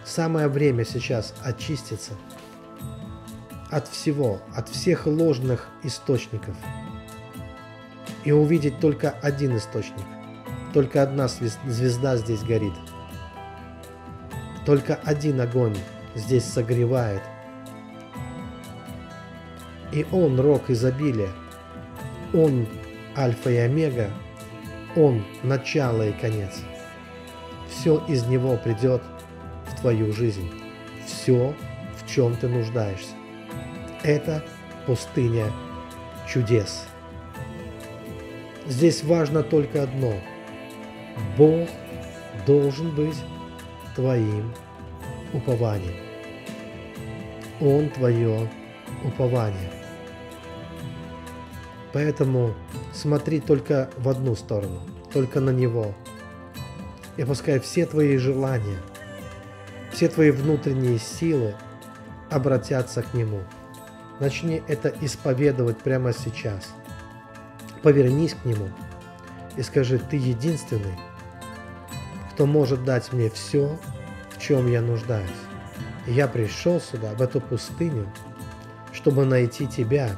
[0.06, 2.14] Самое время сейчас очиститься
[3.72, 6.56] от всего, от всех ложных источников
[8.24, 10.06] и увидеть только один источник.
[10.74, 12.74] Только одна звезда здесь горит.
[14.64, 15.76] Только один огонь
[16.14, 17.24] здесь согревает.
[19.92, 21.30] И Он рок изобилия.
[22.34, 22.68] Он
[23.18, 24.10] альфа и омега.
[24.96, 26.62] Он начало и конец.
[27.70, 29.02] Все из Него придет–
[29.86, 30.50] твою жизнь,
[31.06, 31.54] все,
[31.98, 33.14] в чем ты нуждаешься.
[34.02, 34.44] Это
[34.88, 35.52] пустыня
[36.28, 36.88] чудес.
[38.66, 40.14] Здесь важно только одно.
[41.38, 41.70] Бог
[42.48, 43.18] должен быть
[43.96, 44.52] твоим
[45.34, 45.96] упованием.
[47.62, 48.50] Он твое
[49.06, 49.72] упование.
[51.94, 52.54] Поэтому
[52.94, 54.82] смотри только в одну сторону,
[55.14, 55.94] только на Него.
[57.18, 58.78] И пускай все твои желания–
[59.96, 61.56] все твои внутренние силы
[62.30, 63.40] обратятся к Нему.
[64.20, 66.74] Начни это исповедовать прямо сейчас.
[67.82, 68.68] Повернись к Нему
[69.56, 71.00] и скажи, Ты единственный,
[72.34, 73.80] кто может дать мне все,
[74.32, 75.30] в чем я нуждаюсь.
[76.08, 78.12] Я пришел сюда, в эту пустыню,
[78.96, 80.18] чтобы найти Тебя,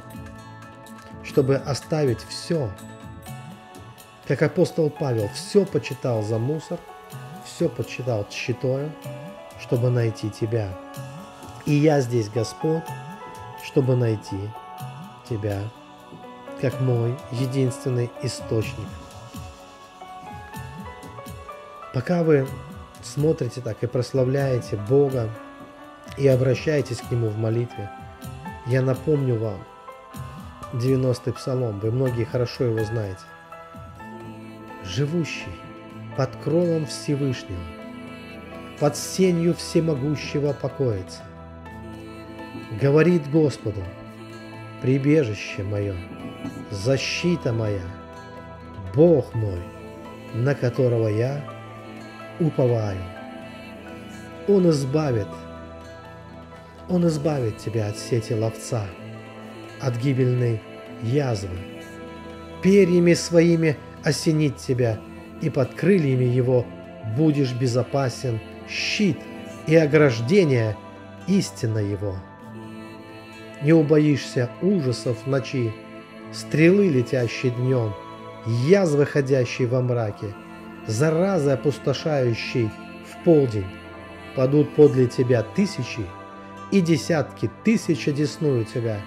[1.24, 2.70] чтобы оставить все.
[4.26, 6.78] Как апостол Павел все почитал за мусор,
[7.44, 8.92] все почитал тщетою,
[9.60, 10.70] чтобы найти Тебя.
[11.66, 12.84] И я здесь, Господь,
[13.64, 14.38] чтобы найти
[15.28, 15.60] Тебя,
[16.60, 18.86] как мой единственный источник.
[21.92, 22.46] Пока вы
[23.02, 25.28] смотрите так и прославляете Бога,
[26.16, 27.90] и обращайтесь к Нему в молитве.
[28.68, 29.64] Я напомню вам
[30.74, 33.22] 90-й псалом, вы многие хорошо его знаете.
[34.84, 35.56] Живущий
[36.18, 37.62] под кровом Всевышнего,
[38.78, 41.22] под сенью всемогущего покоится.
[42.78, 43.82] Говорит Господу,
[44.82, 45.96] прибежище мое,
[46.70, 47.86] защита моя,
[48.94, 49.62] Бог мой,
[50.34, 51.42] на которого я
[52.38, 53.00] уповаю.
[54.46, 55.28] Он избавит,
[56.88, 58.86] Он избавит тебя от сети ловца,
[59.80, 60.60] от гибельной
[61.02, 61.56] язвы.
[62.62, 64.98] Перьями своими осенит тебя,
[65.40, 66.64] и под крыльями его
[67.16, 69.18] будешь безопасен, щит
[69.66, 70.76] и ограждение
[71.26, 72.16] истина его.
[73.62, 75.72] Не убоишься ужасов ночи,
[76.32, 77.94] стрелы, летящие днем,
[78.46, 80.34] язвы, ходящие во мраке,
[80.86, 82.70] заразы, опустошающей
[83.04, 83.66] в полдень.
[84.36, 86.02] Падут подле тебя тысячи,
[86.70, 89.00] и десятки тысяч одесную тебя,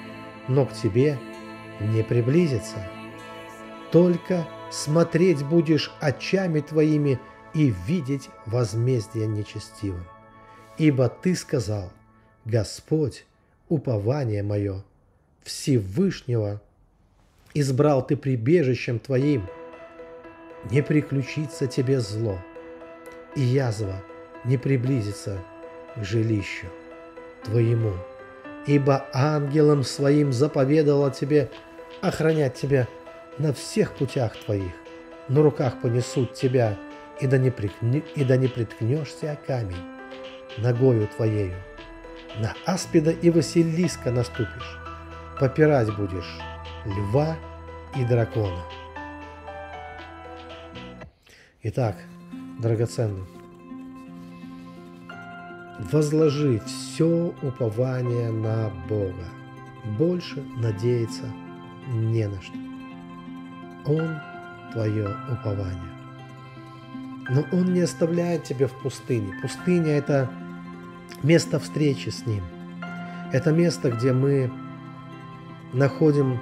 [0.47, 1.19] но к тебе
[1.79, 2.77] не приблизится.
[3.91, 7.19] Только смотреть будешь очами твоими
[7.53, 10.05] и видеть возмездие нечестивым.
[10.77, 11.91] Ибо ты сказал,
[12.45, 13.25] Господь,
[13.69, 14.83] упование мое,
[15.43, 16.61] Всевышнего
[17.53, 19.47] избрал ты прибежищем твоим,
[20.71, 22.39] не приключится тебе зло,
[23.35, 24.01] и язва
[24.45, 25.39] не приблизится
[25.95, 26.67] к жилищу
[27.43, 27.93] твоему,
[28.65, 31.49] ибо ангелом своим заповедала тебе
[32.01, 32.87] охранять тебя
[33.37, 34.73] на всех путях твоих,
[35.27, 36.77] на руках понесут тебя,
[37.19, 39.91] и да не, прикни, и да не приткнешься о камень
[40.57, 41.55] ногою твоею.
[42.39, 44.79] На аспида и Василиска наступишь,
[45.39, 46.39] попирать будешь
[46.85, 47.35] льва
[47.95, 48.63] и дракона.
[51.63, 51.95] Итак,
[52.59, 53.27] драгоценный,
[55.89, 59.25] возложи все упование на Бога.
[59.97, 61.25] Больше надеяться
[61.87, 62.57] не на что.
[63.85, 64.17] Он
[64.73, 65.91] твое упование.
[67.29, 69.33] Но Он не оставляет тебя в пустыне.
[69.41, 70.29] Пустыня– это
[71.23, 72.43] место встречи с Ним.
[73.31, 74.51] Это место, где мы
[75.73, 76.39] находим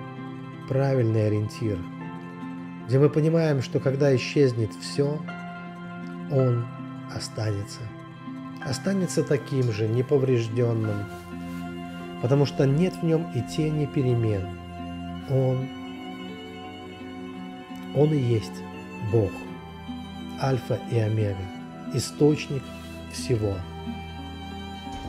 [0.68, 1.78] правильный ориентир,
[2.88, 5.20] где мы понимаем, что когда исчезнет все,
[6.32, 6.66] Он
[7.14, 7.82] останется.
[8.66, 11.06] Останется таким же, неповрежденным,
[12.22, 14.48] потому что нет в нем и тени перемен.
[15.30, 15.68] Он,
[17.96, 18.64] Он и есть
[19.12, 19.32] Бог,
[20.42, 21.38] Альфа и Омега,
[21.94, 22.64] источник
[23.12, 23.56] всего.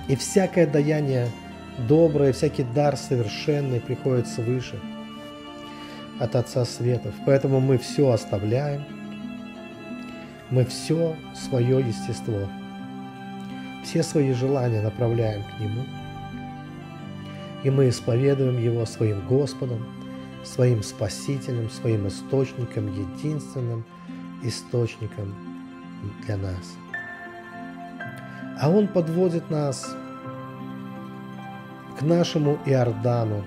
[0.08, 1.28] И всякое даяние
[1.88, 4.80] доброе, всякий дар совершенный приходит свыше
[6.18, 7.14] от Отца Светов.
[7.26, 8.84] Поэтому мы все оставляем,
[10.50, 12.48] мы все свое естество,
[13.90, 15.84] все свои желания направляем к Нему,
[17.64, 19.84] и мы исповедуем Его своим Господом,
[20.44, 23.84] своим Спасителем, своим источником, единственным
[24.44, 25.34] источником
[26.24, 26.76] для нас.
[28.60, 29.96] А Он подводит нас
[31.98, 33.44] к нашему Иордану.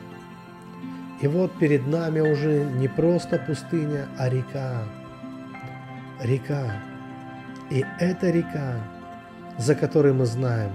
[1.21, 4.83] И вот перед нами уже не просто пустыня, а река.
[6.21, 6.81] Река.
[7.69, 8.75] И эта река,
[9.57, 10.71] за которой мы знаем,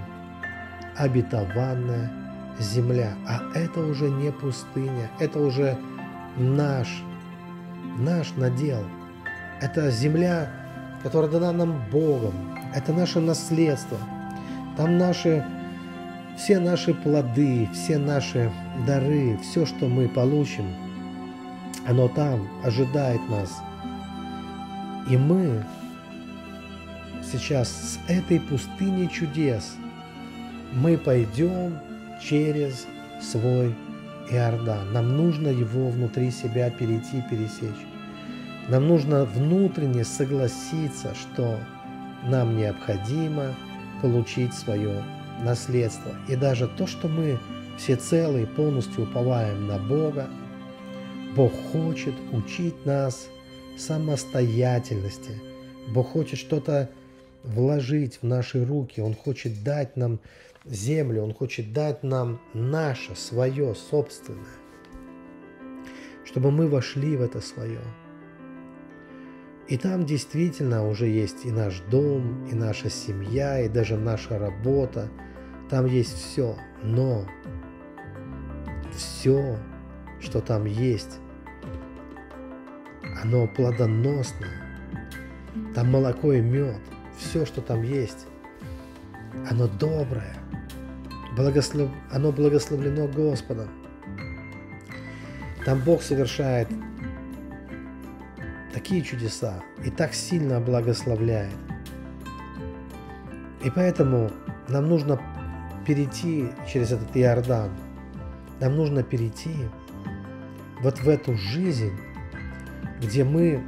[0.97, 2.11] обетованная
[2.59, 3.13] земля.
[3.27, 5.77] А это уже не пустыня, это уже
[6.37, 7.03] наш,
[7.97, 8.83] наш надел.
[9.61, 10.49] Это земля,
[11.03, 12.33] которая дана нам Богом.
[12.73, 13.97] Это наше наследство.
[14.77, 15.43] Там наши
[16.39, 18.49] все наши плоды, все наши
[18.87, 20.73] дары, все, что мы получим,
[21.85, 23.61] оно там ожидает нас.
[25.09, 25.65] И мы
[27.31, 29.75] сейчас с этой пустыни чудес
[30.73, 31.77] мы пойдем
[32.21, 32.87] через
[33.21, 33.75] свой
[34.29, 34.93] Иордан.
[34.93, 37.85] Нам нужно его внутри себя перейти, пересечь.
[38.67, 41.57] Нам нужно внутренне согласиться, что
[42.27, 43.55] нам необходимо
[44.01, 45.03] получить свое
[45.43, 46.11] наследство.
[46.27, 47.39] И даже то, что мы
[47.77, 50.27] все целые полностью уповаем на Бога,
[51.35, 53.27] Бог хочет учить нас
[53.77, 55.31] самостоятельности.
[55.87, 56.89] Бог хочет что-то
[57.43, 59.01] вложить в наши руки.
[59.01, 60.19] Он хочет дать нам
[60.65, 64.45] землю, Он хочет дать нам наше, свое, собственное.
[66.25, 67.81] Чтобы мы вошли в это свое.
[69.67, 75.09] И там действительно уже есть и наш дом, и наша семья, и даже наша работа–
[75.69, 77.27] там есть все, но
[78.91, 79.55] все,
[80.19, 81.19] что там есть,
[83.23, 84.49] оно плодоносное.
[85.75, 86.81] Там молоко и мед,
[87.19, 88.25] все, что там есть,
[89.49, 90.35] оно доброе,
[91.35, 91.89] благослов...
[92.11, 93.69] оно благословлено Господом.
[95.65, 96.69] Там Бог совершает
[98.73, 101.53] такие чудеса и так сильно благословляет.
[103.63, 104.31] И поэтому
[104.69, 105.21] нам нужно
[105.85, 107.71] перейти через этот Иордан.
[108.59, 109.55] Нам нужно перейти
[110.81, 111.91] вот в эту жизнь,
[113.01, 113.61] где мы,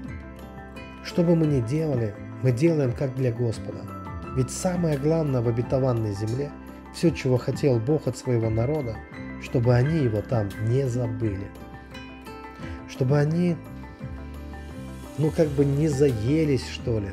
[1.04, 3.80] что бы мы ни делали, мы делаем как для Господа.
[4.36, 6.52] Ведь самое главное в обетованной земле,
[6.94, 8.98] все, чего хотел Бог от своего народа,
[9.42, 11.48] чтобы они его там не забыли.
[12.90, 13.56] Чтобы они,
[15.18, 17.10] ну как бы не заелись, что ли,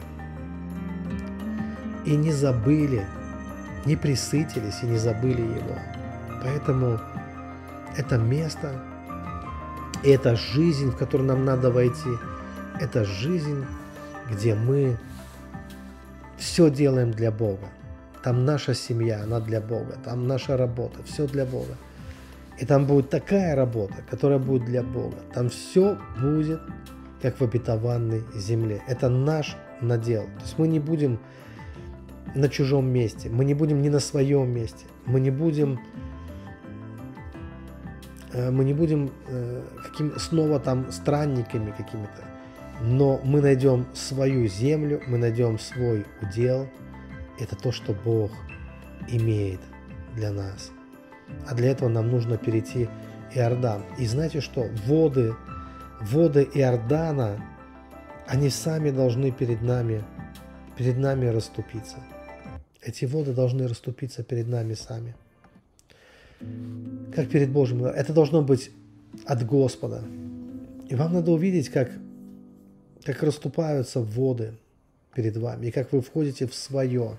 [2.05, 3.05] и не забыли,
[3.85, 5.79] не присытились и не забыли его.
[6.43, 6.99] Поэтому
[7.97, 8.83] это место,
[10.05, 12.11] и это жизнь, в которую нам надо войти,
[12.81, 13.65] это жизнь,
[14.31, 14.97] где мы
[16.39, 17.69] все делаем для Бога.
[18.23, 19.97] Там наша семья, она для Бога.
[20.05, 21.77] Там наша работа, все для Бога.
[22.59, 25.17] И там будет такая работа, которая будет для Бога.
[25.33, 26.61] Там все будет,
[27.23, 28.83] как в обетованной земле.
[28.89, 30.25] Это наш надел.
[30.25, 31.21] То есть мы не будем
[32.35, 35.81] на чужом месте, мы не будем не на своем месте, мы не будем
[38.33, 42.25] э, мы не будем э, каким, снова там странниками какими-то
[42.81, 46.69] но мы найдем свою землю, мы найдем свой удел.
[47.39, 48.31] Это то, что Бог
[49.09, 49.61] имеет
[50.15, 50.71] для нас.
[51.47, 52.89] А для этого нам нужно перейти
[53.35, 53.83] Иордан.
[53.99, 54.69] И знаете что?
[54.87, 55.35] Воды,
[56.01, 57.45] воды Иордана,
[58.27, 60.05] они сами должны перед нами,
[60.77, 61.97] перед нами расступиться.
[62.81, 65.15] Эти воды должны расступиться перед нами сами.
[67.15, 67.85] Как перед Божьим.
[67.85, 68.71] Это должно быть
[69.27, 70.03] от Господа.
[70.89, 71.91] И вам надо увидеть, как
[73.09, 74.53] как расступаются воды
[75.15, 77.17] перед вами, и как вы входите в свое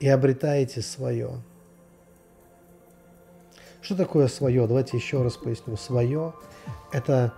[0.00, 1.30] и обретаете свое.
[3.82, 4.66] Что такое свое?
[4.66, 5.76] Давайте еще раз поясню.
[5.76, 6.34] Свое–
[6.92, 7.32] это,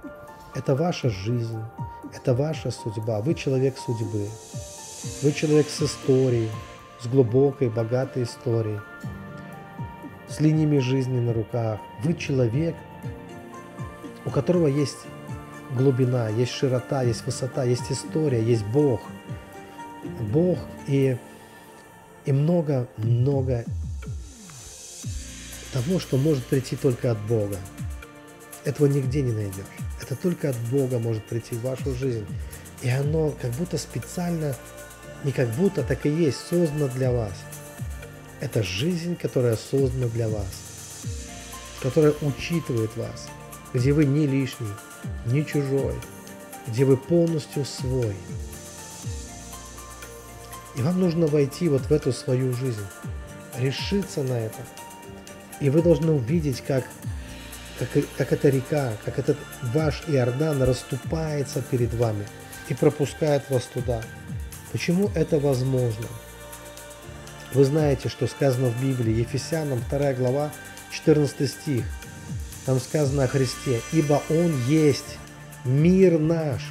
[0.55, 1.61] это ваша жизнь,
[2.15, 3.21] это ваша судьба.
[3.21, 4.27] Вы человек судьбы.
[5.21, 6.49] Вы человек с историей,
[7.03, 8.81] с глубокой, богатой историей,
[10.27, 11.81] с линиями жизни на руках.
[12.03, 12.75] Вы человек,
[14.25, 15.07] у которого есть
[15.77, 19.01] глубина, есть широта, есть высота, есть история, есть Бог.
[20.33, 21.17] Бог и,
[22.25, 23.65] и много-много
[25.73, 27.57] того, что может прийти только от Бога.
[28.65, 29.65] Этого нигде не найдешь.
[30.01, 32.27] Это только от Бога может прийти в вашу жизнь.
[32.83, 34.55] И оно как будто специально,
[35.25, 37.33] не как будто, так и есть, создано для вас.
[38.41, 40.47] Это жизнь, которая создана для вас,
[41.81, 43.29] которая учитывает вас,
[43.73, 44.67] где вы не лишний,
[45.27, 45.95] не чужой,
[46.67, 48.15] где вы полностью свой.
[50.77, 52.87] И вам нужно войти вот в эту свою жизнь,
[53.59, 54.59] решиться на это.
[55.61, 56.85] И вы должны увидеть, как,
[57.79, 62.27] как, как эта река, как этот ваш Иордан расступается перед вами
[62.69, 64.03] и пропускает вас туда.
[64.73, 66.07] Почему это возможно?
[67.53, 70.51] Вы знаете, что сказано в Библии, Ефесянам 2 глава,
[70.91, 71.85] 14 стих–
[72.67, 75.19] там сказано о Христе, ибо Он есть
[75.65, 76.63] мир наш,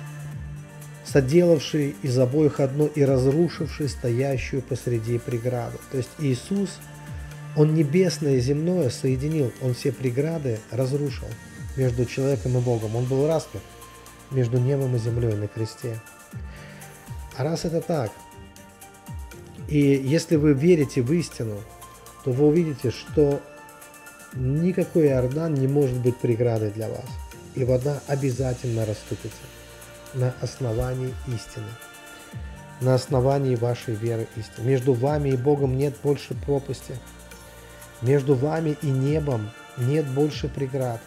[1.06, 5.78] соделавший из обоих одно и разрушивший стоящую посреди преграду.
[5.92, 6.80] То есть Иисус,
[7.56, 11.28] Он небесное и земное соединил, Он все преграды разрушил
[11.76, 12.96] между человеком и Богом.
[12.96, 13.62] Он был распят
[14.32, 16.00] между небом и землей на кресте.
[17.38, 18.12] А раз это так,
[19.68, 21.58] и если вы верите в истину,
[22.24, 23.42] то вы увидите, что
[24.34, 27.06] Никакой Иордан не может быть преградой для вас,
[27.56, 29.42] и вода обязательно расступится
[30.14, 31.68] на основании истины,
[32.80, 34.70] на основании вашей веры истины.
[34.70, 36.96] Между вами и Богом нет больше пропасти,
[38.02, 41.02] между вами и небом нет больше преград.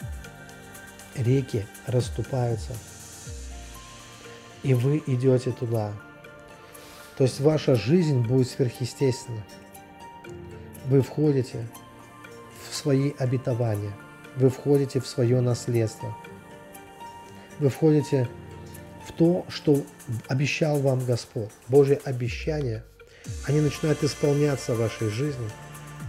[1.14, 2.72] Реки расступаются,
[4.62, 5.93] и вы идете туда.
[7.16, 9.43] То есть ваша жизнь будет сверхъестественна.
[10.87, 11.66] Вы входите
[12.85, 13.93] свои обетования.
[14.37, 16.14] Вы входите в свое наследство.
[17.59, 18.28] Вы входите
[19.07, 19.82] в то, что
[20.28, 21.49] обещал вам Господь.
[21.68, 22.85] Божьи обещания,
[23.47, 25.49] они начинают исполняться в вашей жизни,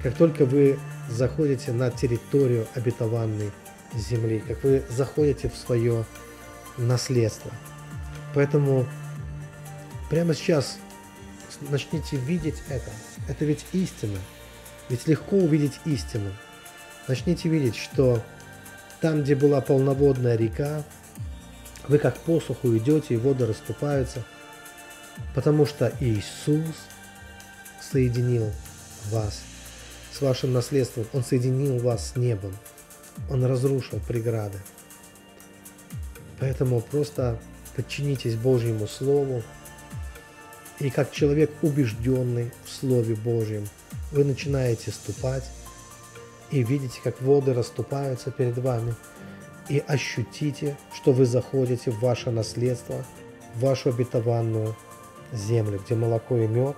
[0.03, 0.77] как только вы
[1.09, 3.51] заходите на территорию обетованной
[3.93, 6.03] земли, как вы заходите в свое
[6.77, 7.51] наследство.
[8.33, 8.85] Поэтому
[10.09, 10.77] прямо сейчас
[11.69, 12.91] начните видеть это.
[13.29, 14.19] Это ведь истина.
[14.89, 16.33] Ведь легко увидеть истину
[17.07, 18.21] начните видеть, что
[19.01, 20.83] там, где была полноводная река,
[21.87, 24.23] вы как посуху идете, и воды расступаются,
[25.33, 26.75] потому что Иисус
[27.81, 28.51] соединил
[29.11, 29.41] вас
[30.11, 31.05] с вашим наследством.
[31.13, 32.55] Он соединил вас с небом.
[33.29, 34.57] Он разрушил преграды.
[36.39, 37.39] Поэтому просто
[37.75, 39.43] подчинитесь Божьему Слову.
[40.79, 43.67] И как человек убежденный в Слове Божьем,
[44.11, 45.43] вы начинаете ступать
[46.51, 48.95] и видите, как воды расступаются перед вами,
[49.69, 53.03] и ощутите, что вы заходите в ваше наследство,
[53.55, 54.75] в вашу обетованную
[55.31, 56.75] землю, где молоко и мед,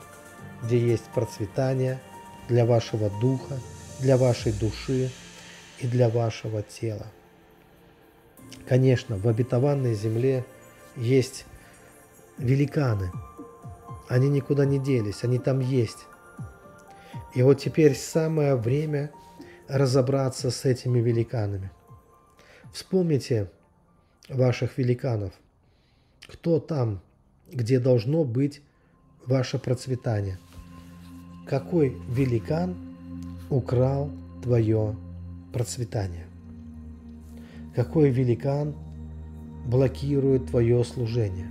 [0.64, 2.00] где есть процветание
[2.48, 3.60] для вашего духа,
[4.00, 5.12] для вашей души
[5.80, 7.08] и для вашего тела.
[8.68, 10.46] Конечно, в обетованной земле
[10.96, 11.46] есть
[12.38, 13.12] великаны.
[14.08, 16.06] Они никуда не делись, они там есть.
[17.34, 19.12] И вот теперь самое время
[19.68, 21.72] разобраться с этими великанами.
[22.74, 23.50] Вспомните
[24.30, 25.34] ваших великанов.
[26.28, 27.02] Кто там,
[27.52, 28.62] где должно быть
[29.26, 30.38] ваше процветание?
[31.48, 32.76] Какой великан
[33.50, 34.12] украл
[34.44, 34.96] твое
[35.54, 36.28] процветание?
[37.76, 38.76] Какой великан
[39.66, 41.48] блокирует твое служение?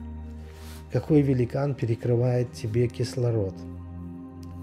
[0.92, 3.54] Какой великан перекрывает тебе кислород?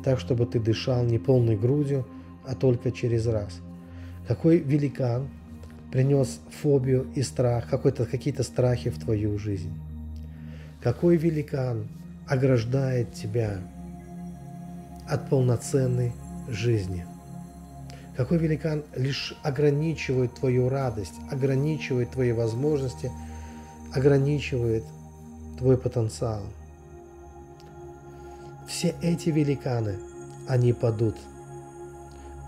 [0.03, 2.05] Так, чтобы ты дышал не полной грудью,
[2.45, 3.59] а только через раз.
[4.27, 5.29] Какой великан
[5.91, 7.69] принес фобию и страх,
[8.05, 9.73] какие-то страхи в твою жизнь?
[10.81, 11.87] Какой великан
[12.27, 13.59] ограждает тебя
[15.07, 16.13] от полноценной
[16.49, 17.05] жизни?
[18.15, 23.11] Какой великан лишь ограничивает твою радость, ограничивает твои возможности,
[23.93, 24.83] ограничивает
[25.57, 26.43] твой потенциал?
[28.67, 29.95] Все эти великаны,
[30.47, 31.17] они падут–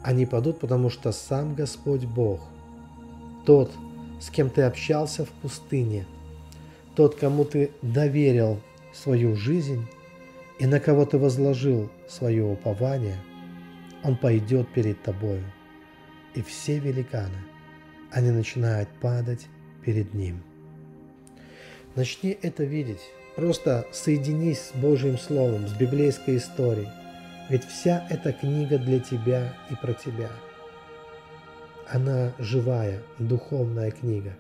[0.06, 2.40] они падут, потому что сам Господь Бог,
[3.44, 3.72] тот,
[4.22, 6.06] с кем ты общался в пустыне,
[6.96, 8.62] тот, кому ты доверил
[8.94, 9.88] свою жизнь
[10.60, 13.18] и на кого ты возложил свое упование,
[14.04, 15.44] он пойдет перед тобою.
[16.36, 17.42] И все великаны,
[18.12, 19.48] они начинают падать
[19.84, 20.44] перед ним.
[21.96, 23.02] Начни это видеть.
[23.36, 26.90] Просто соединись с Божьим Словом, с библейской историей–
[27.50, 30.30] ведь вся эта книга для тебя и про тебя.
[31.88, 34.34] Она живая, духовная книга.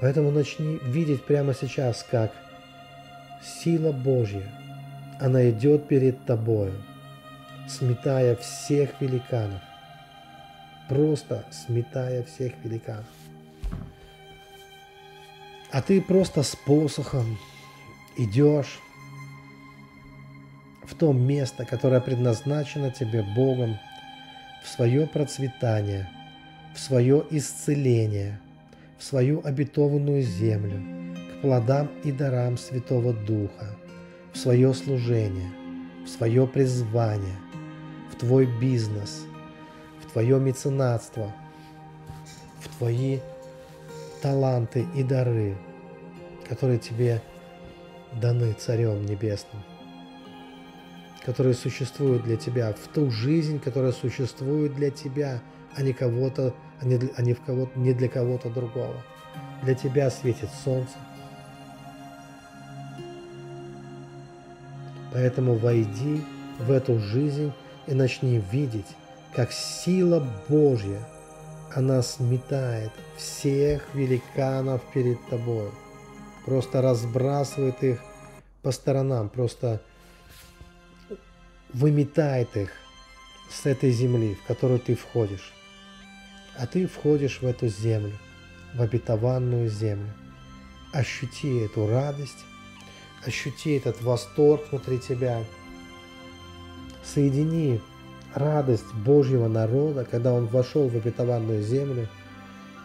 [0.00, 2.32] Поэтому начни видеть прямо сейчас, как
[3.42, 4.42] сила Божья,
[5.20, 6.72] она идет перед тобою,
[7.68, 9.60] сметая всех великанов,
[10.88, 13.06] просто сметая всех великанов.
[15.70, 17.38] А ты просто с посохом
[18.18, 18.80] идешь
[20.84, 23.78] в то место, которое предназначено тебе Богом,
[24.62, 26.08] в свое процветание,
[26.74, 28.40] в свое исцеление,
[28.98, 30.82] в свою обетованную землю,
[31.14, 33.76] к плодам и дарам Святого Духа,
[34.32, 35.50] в свое служение,
[36.04, 37.36] в свое призвание,
[38.12, 39.24] в твой бизнес,
[40.00, 41.34] в твое меценатство,
[42.60, 43.18] в твои
[44.20, 45.56] таланты и дары,
[46.48, 47.20] которые тебе
[48.20, 49.62] даны Царем Небесным
[51.24, 55.40] которые существуют для тебя, в ту жизнь, которая существует для тебя,
[55.74, 59.02] а не кого-то, а не, а не, в кого не для кого-то другого.
[59.62, 60.94] Для тебя светит солнце.
[65.12, 66.22] Поэтому войди
[66.58, 67.52] в эту жизнь
[67.86, 68.86] и начни видеть,
[69.34, 70.98] как сила Божья,
[71.74, 75.70] она сметает всех великанов перед тобой.
[76.44, 78.00] Просто разбрасывает их
[78.62, 79.80] по сторонам, просто
[81.72, 82.70] выметает их
[83.50, 85.52] с этой земли, в которую ты входишь.
[86.56, 88.12] А ты входишь в эту землю,
[88.74, 90.12] в обетованную землю.
[90.92, 92.44] Ощути эту радость,
[93.24, 95.42] ощути этот восторг внутри тебя.
[97.02, 97.80] Соедини
[98.34, 102.08] радость Божьего народа, когда он вошел в обетованную землю,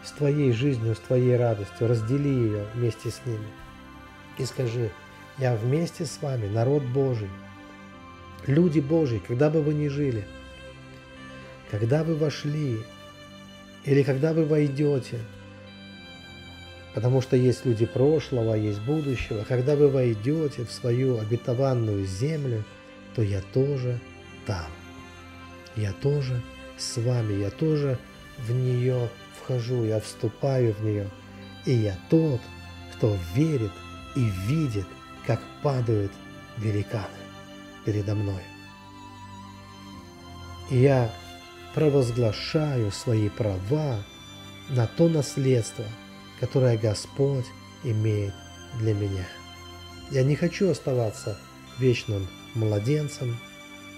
[0.04, 1.88] с твоей жизнью, с твоей радостью.
[1.88, 3.46] Раздели ее вместе с ними.
[4.38, 4.90] И скажи,
[5.36, 7.28] я вместе с вами, народ Божий,
[8.46, 10.24] Люди Божьи, когда бы вы ни жили,
[11.70, 12.80] когда вы вошли
[13.84, 15.18] или когда вы войдете,
[16.94, 22.64] потому что есть люди прошлого, есть будущего, когда вы войдете в свою обетованную землю,
[23.14, 24.00] то я тоже
[24.46, 24.66] там.
[25.76, 26.40] Я тоже
[26.76, 27.98] с вами, я тоже
[28.38, 29.08] в нее
[29.40, 31.08] вхожу, я вступаю в нее.
[31.66, 32.40] И я тот,
[32.94, 33.72] кто верит
[34.16, 34.86] и видит,
[35.26, 36.12] как падают
[36.56, 37.27] великаны
[37.88, 38.42] передо мной.
[40.68, 41.10] Я
[41.74, 44.04] провозглашаю свои права
[44.68, 45.86] на то наследство,
[46.38, 47.46] которое Господь
[47.84, 48.34] имеет
[48.78, 49.26] для меня.
[50.10, 51.38] Я не хочу оставаться
[51.78, 53.38] вечным младенцем,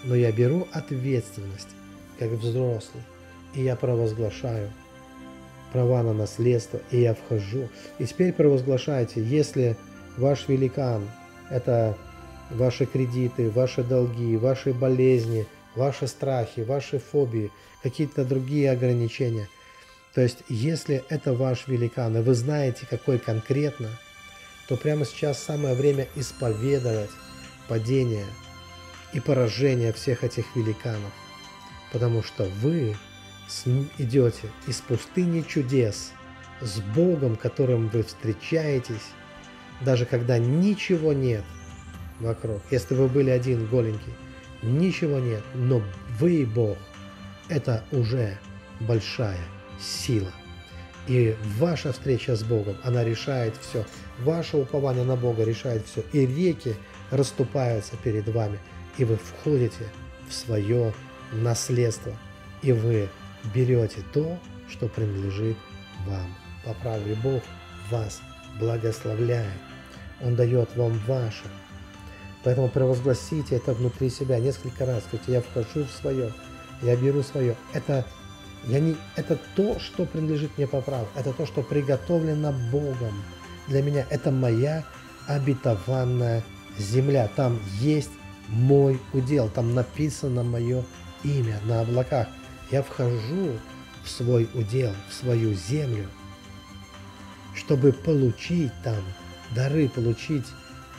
[0.05, 1.70] но я беру ответственность
[2.20, 3.03] как взрослый,
[3.57, 4.70] и я провозглашаю
[5.72, 7.68] права на наследство, и я вхожу.
[7.99, 9.76] И теперь провозглашайте, если
[10.16, 11.11] ваш великан–
[11.51, 11.99] это
[12.51, 17.51] ваши кредиты, ваши долги, ваши болезни, ваши страхи, ваши фобии,
[17.83, 19.49] какие-то другие ограничения.
[20.15, 23.89] То есть, если это ваш великан, и вы знаете, какой конкретно,
[24.69, 27.11] то прямо сейчас самое время исповедовать
[27.69, 28.27] падение
[29.13, 31.13] и поражение всех этих великанов.
[31.93, 32.97] Потому что вы
[33.99, 36.13] идете из пустыни чудес
[36.61, 39.11] с Богом, которым вы встречаетесь,
[39.81, 41.45] даже когда ничего нет
[42.21, 42.61] вокруг.
[42.71, 44.12] Если вы были один голенький,
[44.62, 45.83] ничего нет, но
[46.18, 46.79] вы и Бог–
[47.49, 48.39] это уже
[48.81, 49.41] большая
[49.81, 50.31] сила.
[51.07, 53.85] И ваша встреча с Богом, она решает все.
[54.21, 56.05] Ваше упование на Бога решает все.
[56.12, 56.77] И реки
[57.11, 58.59] расступаются перед вами,
[58.99, 59.89] и вы входите
[60.29, 60.93] в свое
[61.33, 62.12] наследство.
[62.62, 63.09] И вы
[63.55, 65.57] берете то, что принадлежит
[66.07, 66.35] вам.
[66.64, 67.43] По правде Бог
[67.91, 68.21] вас
[68.61, 69.59] благословляет.
[70.23, 71.45] Он дает вам ваше.
[72.43, 75.03] Поэтому провозгласите это внутри себя несколько раз.
[75.05, 76.32] Скажите, я вхожу в свое,
[76.82, 77.57] я беру свое.
[77.72, 78.07] Это,
[78.64, 81.07] я не, это то, что принадлежит мне по праву.
[81.14, 83.22] Это то, что приготовлено Богом.
[83.68, 84.84] Для меня это моя
[85.26, 86.43] обетованная
[86.78, 87.28] земля.
[87.36, 88.11] Там есть
[88.49, 89.49] мой удел.
[89.51, 90.84] Там написано мое
[91.22, 92.28] имя на облаках.
[92.70, 93.59] Я вхожу
[94.03, 96.07] в свой удел, в свою землю,
[97.55, 99.03] чтобы получить там
[99.55, 100.47] дары, получить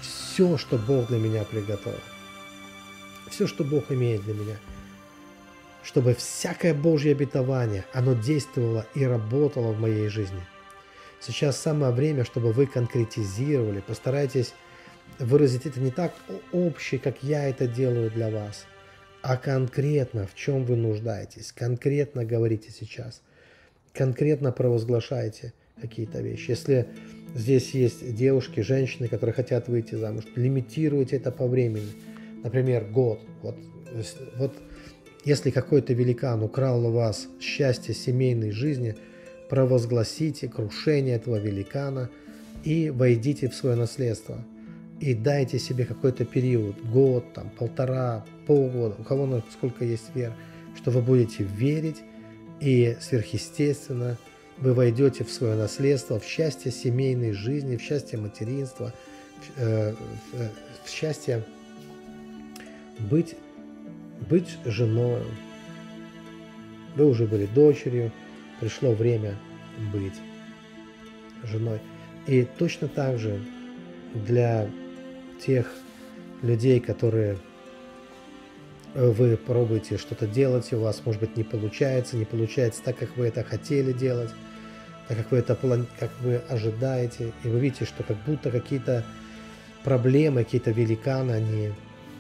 [0.02, 2.00] все, что Бог для меня приготовил.
[3.30, 4.58] Все, что Бог имеет для меня.
[5.84, 10.42] Чтобы всякое Божье обетование, оно действовало и работало в моей жизни.
[11.20, 14.54] Сейчас самое время, чтобы вы конкретизировали, постарайтесь
[15.20, 16.14] выразить это не так
[16.52, 18.66] общее, как я это делаю для вас–
[19.22, 23.22] а конкретно в чем вы нуждаетесь, конкретно говорите сейчас,
[23.94, 26.52] конкретно провозглашайте какие-то вещи.
[26.52, 26.88] Если
[27.36, 31.90] здесь есть девушки, женщины, которые хотят выйти замуж, лимитируйте это по времени.
[32.44, 33.20] Например, год.
[33.42, 33.56] Вот,
[34.38, 34.54] вот
[35.26, 38.96] если какой-то великан украл у вас счастье семейной жизни,
[39.50, 42.10] провозгласите крушение этого великана
[42.64, 44.44] и войдите в свое наследство–
[45.02, 50.36] и дайте себе какой-то период, год, там, полтора, полгода, у кого сколько есть вера,
[50.76, 51.98] что вы будете верить,
[52.60, 54.18] и сверхъестественно
[54.62, 58.94] вы войдете в свое наследство, в счастье семейной жизни, в счастье материнства,
[59.58, 59.94] в, э,
[60.86, 61.44] в счастье
[63.00, 63.36] быть,
[64.30, 65.24] быть женой.
[66.96, 68.12] Вы уже были дочерью,
[68.60, 69.36] пришло время
[69.92, 70.14] быть
[71.44, 71.80] женой.
[72.28, 73.42] И точно так же
[74.14, 74.70] для
[75.44, 75.74] тех
[76.44, 77.40] людей, которые
[78.94, 83.18] э, вы пробуете что-то делать, у вас, может быть, не получается, не получается так, как
[83.18, 84.30] вы это хотели делать,
[85.08, 85.56] так как вы это
[86.00, 89.04] как вы ожидаете, и вы видите, что как будто какие-то
[89.84, 91.72] проблемы, какие-то великаны, они,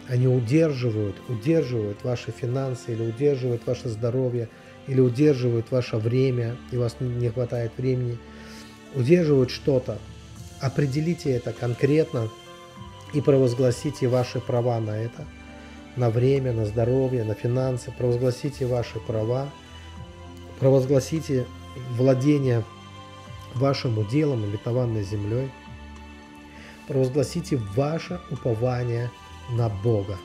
[0.07, 4.49] они удерживают, удерживают ваши финансы или удерживают ваше здоровье,
[4.87, 8.17] или удерживают ваше время, и у вас не хватает времени,
[8.95, 9.97] удерживают что-то.
[10.59, 12.29] Определите это конкретно,
[13.13, 15.25] и провозгласите ваши права на это,
[15.95, 19.49] на время, на здоровье, на финансы, провозгласите ваши права,
[20.59, 21.45] провозгласите
[21.91, 22.63] владение
[23.55, 25.49] вашим уделом, обетованной землей,
[26.87, 29.09] провозгласите ваше упование
[29.51, 30.17] на Бога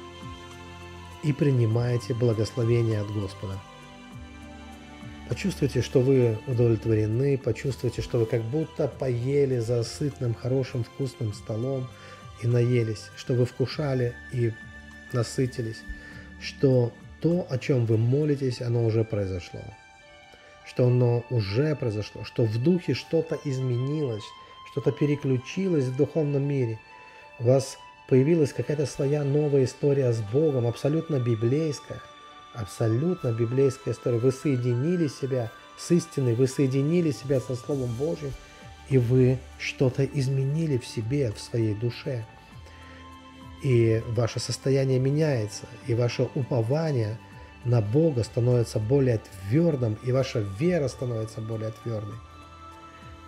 [1.22, 3.58] и принимайте благословение от Господа.
[5.28, 11.88] Почувствуйте, что вы удовлетворены, почувствуйте, что вы как будто поели за сытным, хорошим, вкусным столом–
[12.42, 14.52] и наелись, что вы вкушали и
[15.12, 15.82] насытились,
[16.40, 19.62] что то, о чем вы молитесь, оно уже произошло,
[20.66, 24.24] что оно уже произошло, что в духе что-то изменилось,
[24.72, 26.78] что-то переключилось в духовном мире.
[27.38, 32.00] У вас появилась какая-то своя новая история с Богом, абсолютно библейская,
[32.54, 34.18] абсолютно библейская история.
[34.18, 38.32] Вы соединили себя с истиной, вы соединили себя со Словом Божьим–
[38.88, 42.24] и вы что-то изменили в себе, в своей душе.
[43.62, 47.18] И ваше состояние меняется, и ваше упование
[47.66, 52.14] на Бога становится более твердым, и ваша вера становится более твердой.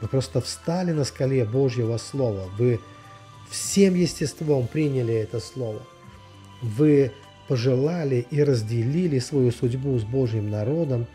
[0.00, 2.80] Вы просто встали на скале Божьего Слова, вы
[3.50, 5.80] всем естеством приняли это Слово.
[6.62, 7.12] Вы
[7.48, 11.06] пожелали и разделили свою судьбу с Божьим народом,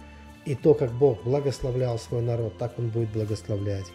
[0.46, 3.86] и то, как Бог благословлял свой народ, так Он будет благословлять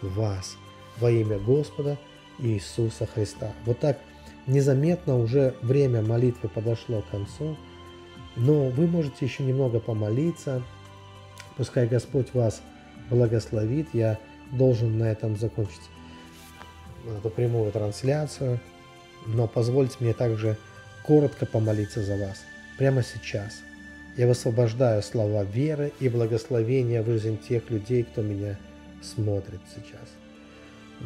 [0.00, 0.56] вас
[0.98, 1.98] во имя Господа
[2.38, 3.52] Иисуса Христа.
[3.66, 3.98] Вот так
[4.46, 7.56] незаметно уже время молитвы подошло к концу.
[8.36, 10.62] Но вы можете еще немного помолиться.
[11.56, 12.62] Пускай Господь вас
[13.10, 13.88] благословит.
[13.92, 14.18] Я
[14.52, 15.80] должен на этом закончить
[17.18, 18.60] эту прямую трансляцию.
[19.26, 20.56] Но позвольте мне также
[21.04, 22.42] коротко помолиться за вас.
[22.78, 23.60] Прямо сейчас.
[24.16, 28.58] Я высвобождаю слова веры и благословения в жизнь тех людей, кто меня
[29.02, 30.08] смотрит сейчас.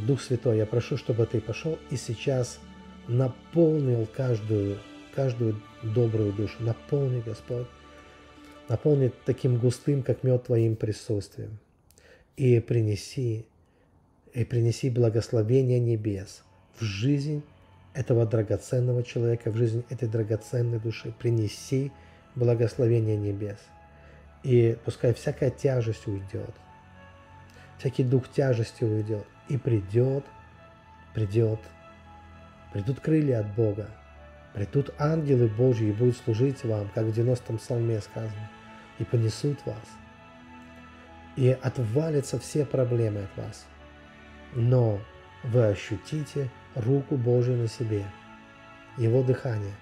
[0.07, 2.59] Дух Святой, я прошу, чтобы ты пошел и сейчас
[3.07, 4.79] наполнил каждую,
[5.15, 6.55] каждую добрую душу.
[6.61, 7.67] Наполни, Господь.
[8.69, 11.59] Наполни таким густым, как мед Твоим присутствием.
[12.37, 13.47] И принеси,
[14.33, 16.43] и принеси благословение небес
[16.79, 17.43] в жизнь
[17.93, 21.15] этого драгоценного человека, в жизнь этой драгоценной души.
[21.19, 21.93] Принеси
[22.35, 23.59] благословение небес.
[24.43, 26.55] И пускай всякая тяжесть уйдет,
[27.79, 30.25] всякий дух тяжести уйдет, и придет,
[31.15, 31.61] придет,
[32.73, 33.89] придут крылья от Бога,
[34.55, 38.50] придут ангелы Божьи и будут служить вам, как в 90-м псалме сказано,
[38.98, 39.84] и понесут вас.
[41.36, 43.66] И отвалятся все проблемы от вас.
[44.55, 45.00] Но
[45.42, 48.05] вы ощутите руку Божию на себе,
[48.96, 49.74] Его дыхание,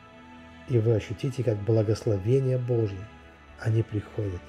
[0.68, 3.06] и вы ощутите, как благословение Божье,
[3.60, 4.40] они приходят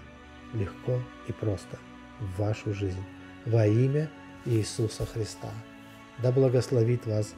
[0.54, 1.78] легко и просто
[2.20, 3.04] в вашу жизнь
[3.46, 4.10] во имя
[4.46, 5.50] Иисуса Христа.
[6.20, 7.36] Да благословит вас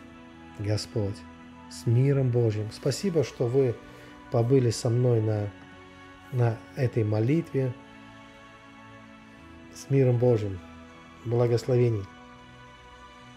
[0.60, 1.16] Господь
[1.76, 2.70] с миром Божьим.
[2.72, 3.76] Спасибо, что вы
[4.32, 5.52] побыли со мной на,
[6.32, 7.74] на этой молитве.
[9.74, 10.60] С миром Божьим.
[11.26, 12.04] Благословений.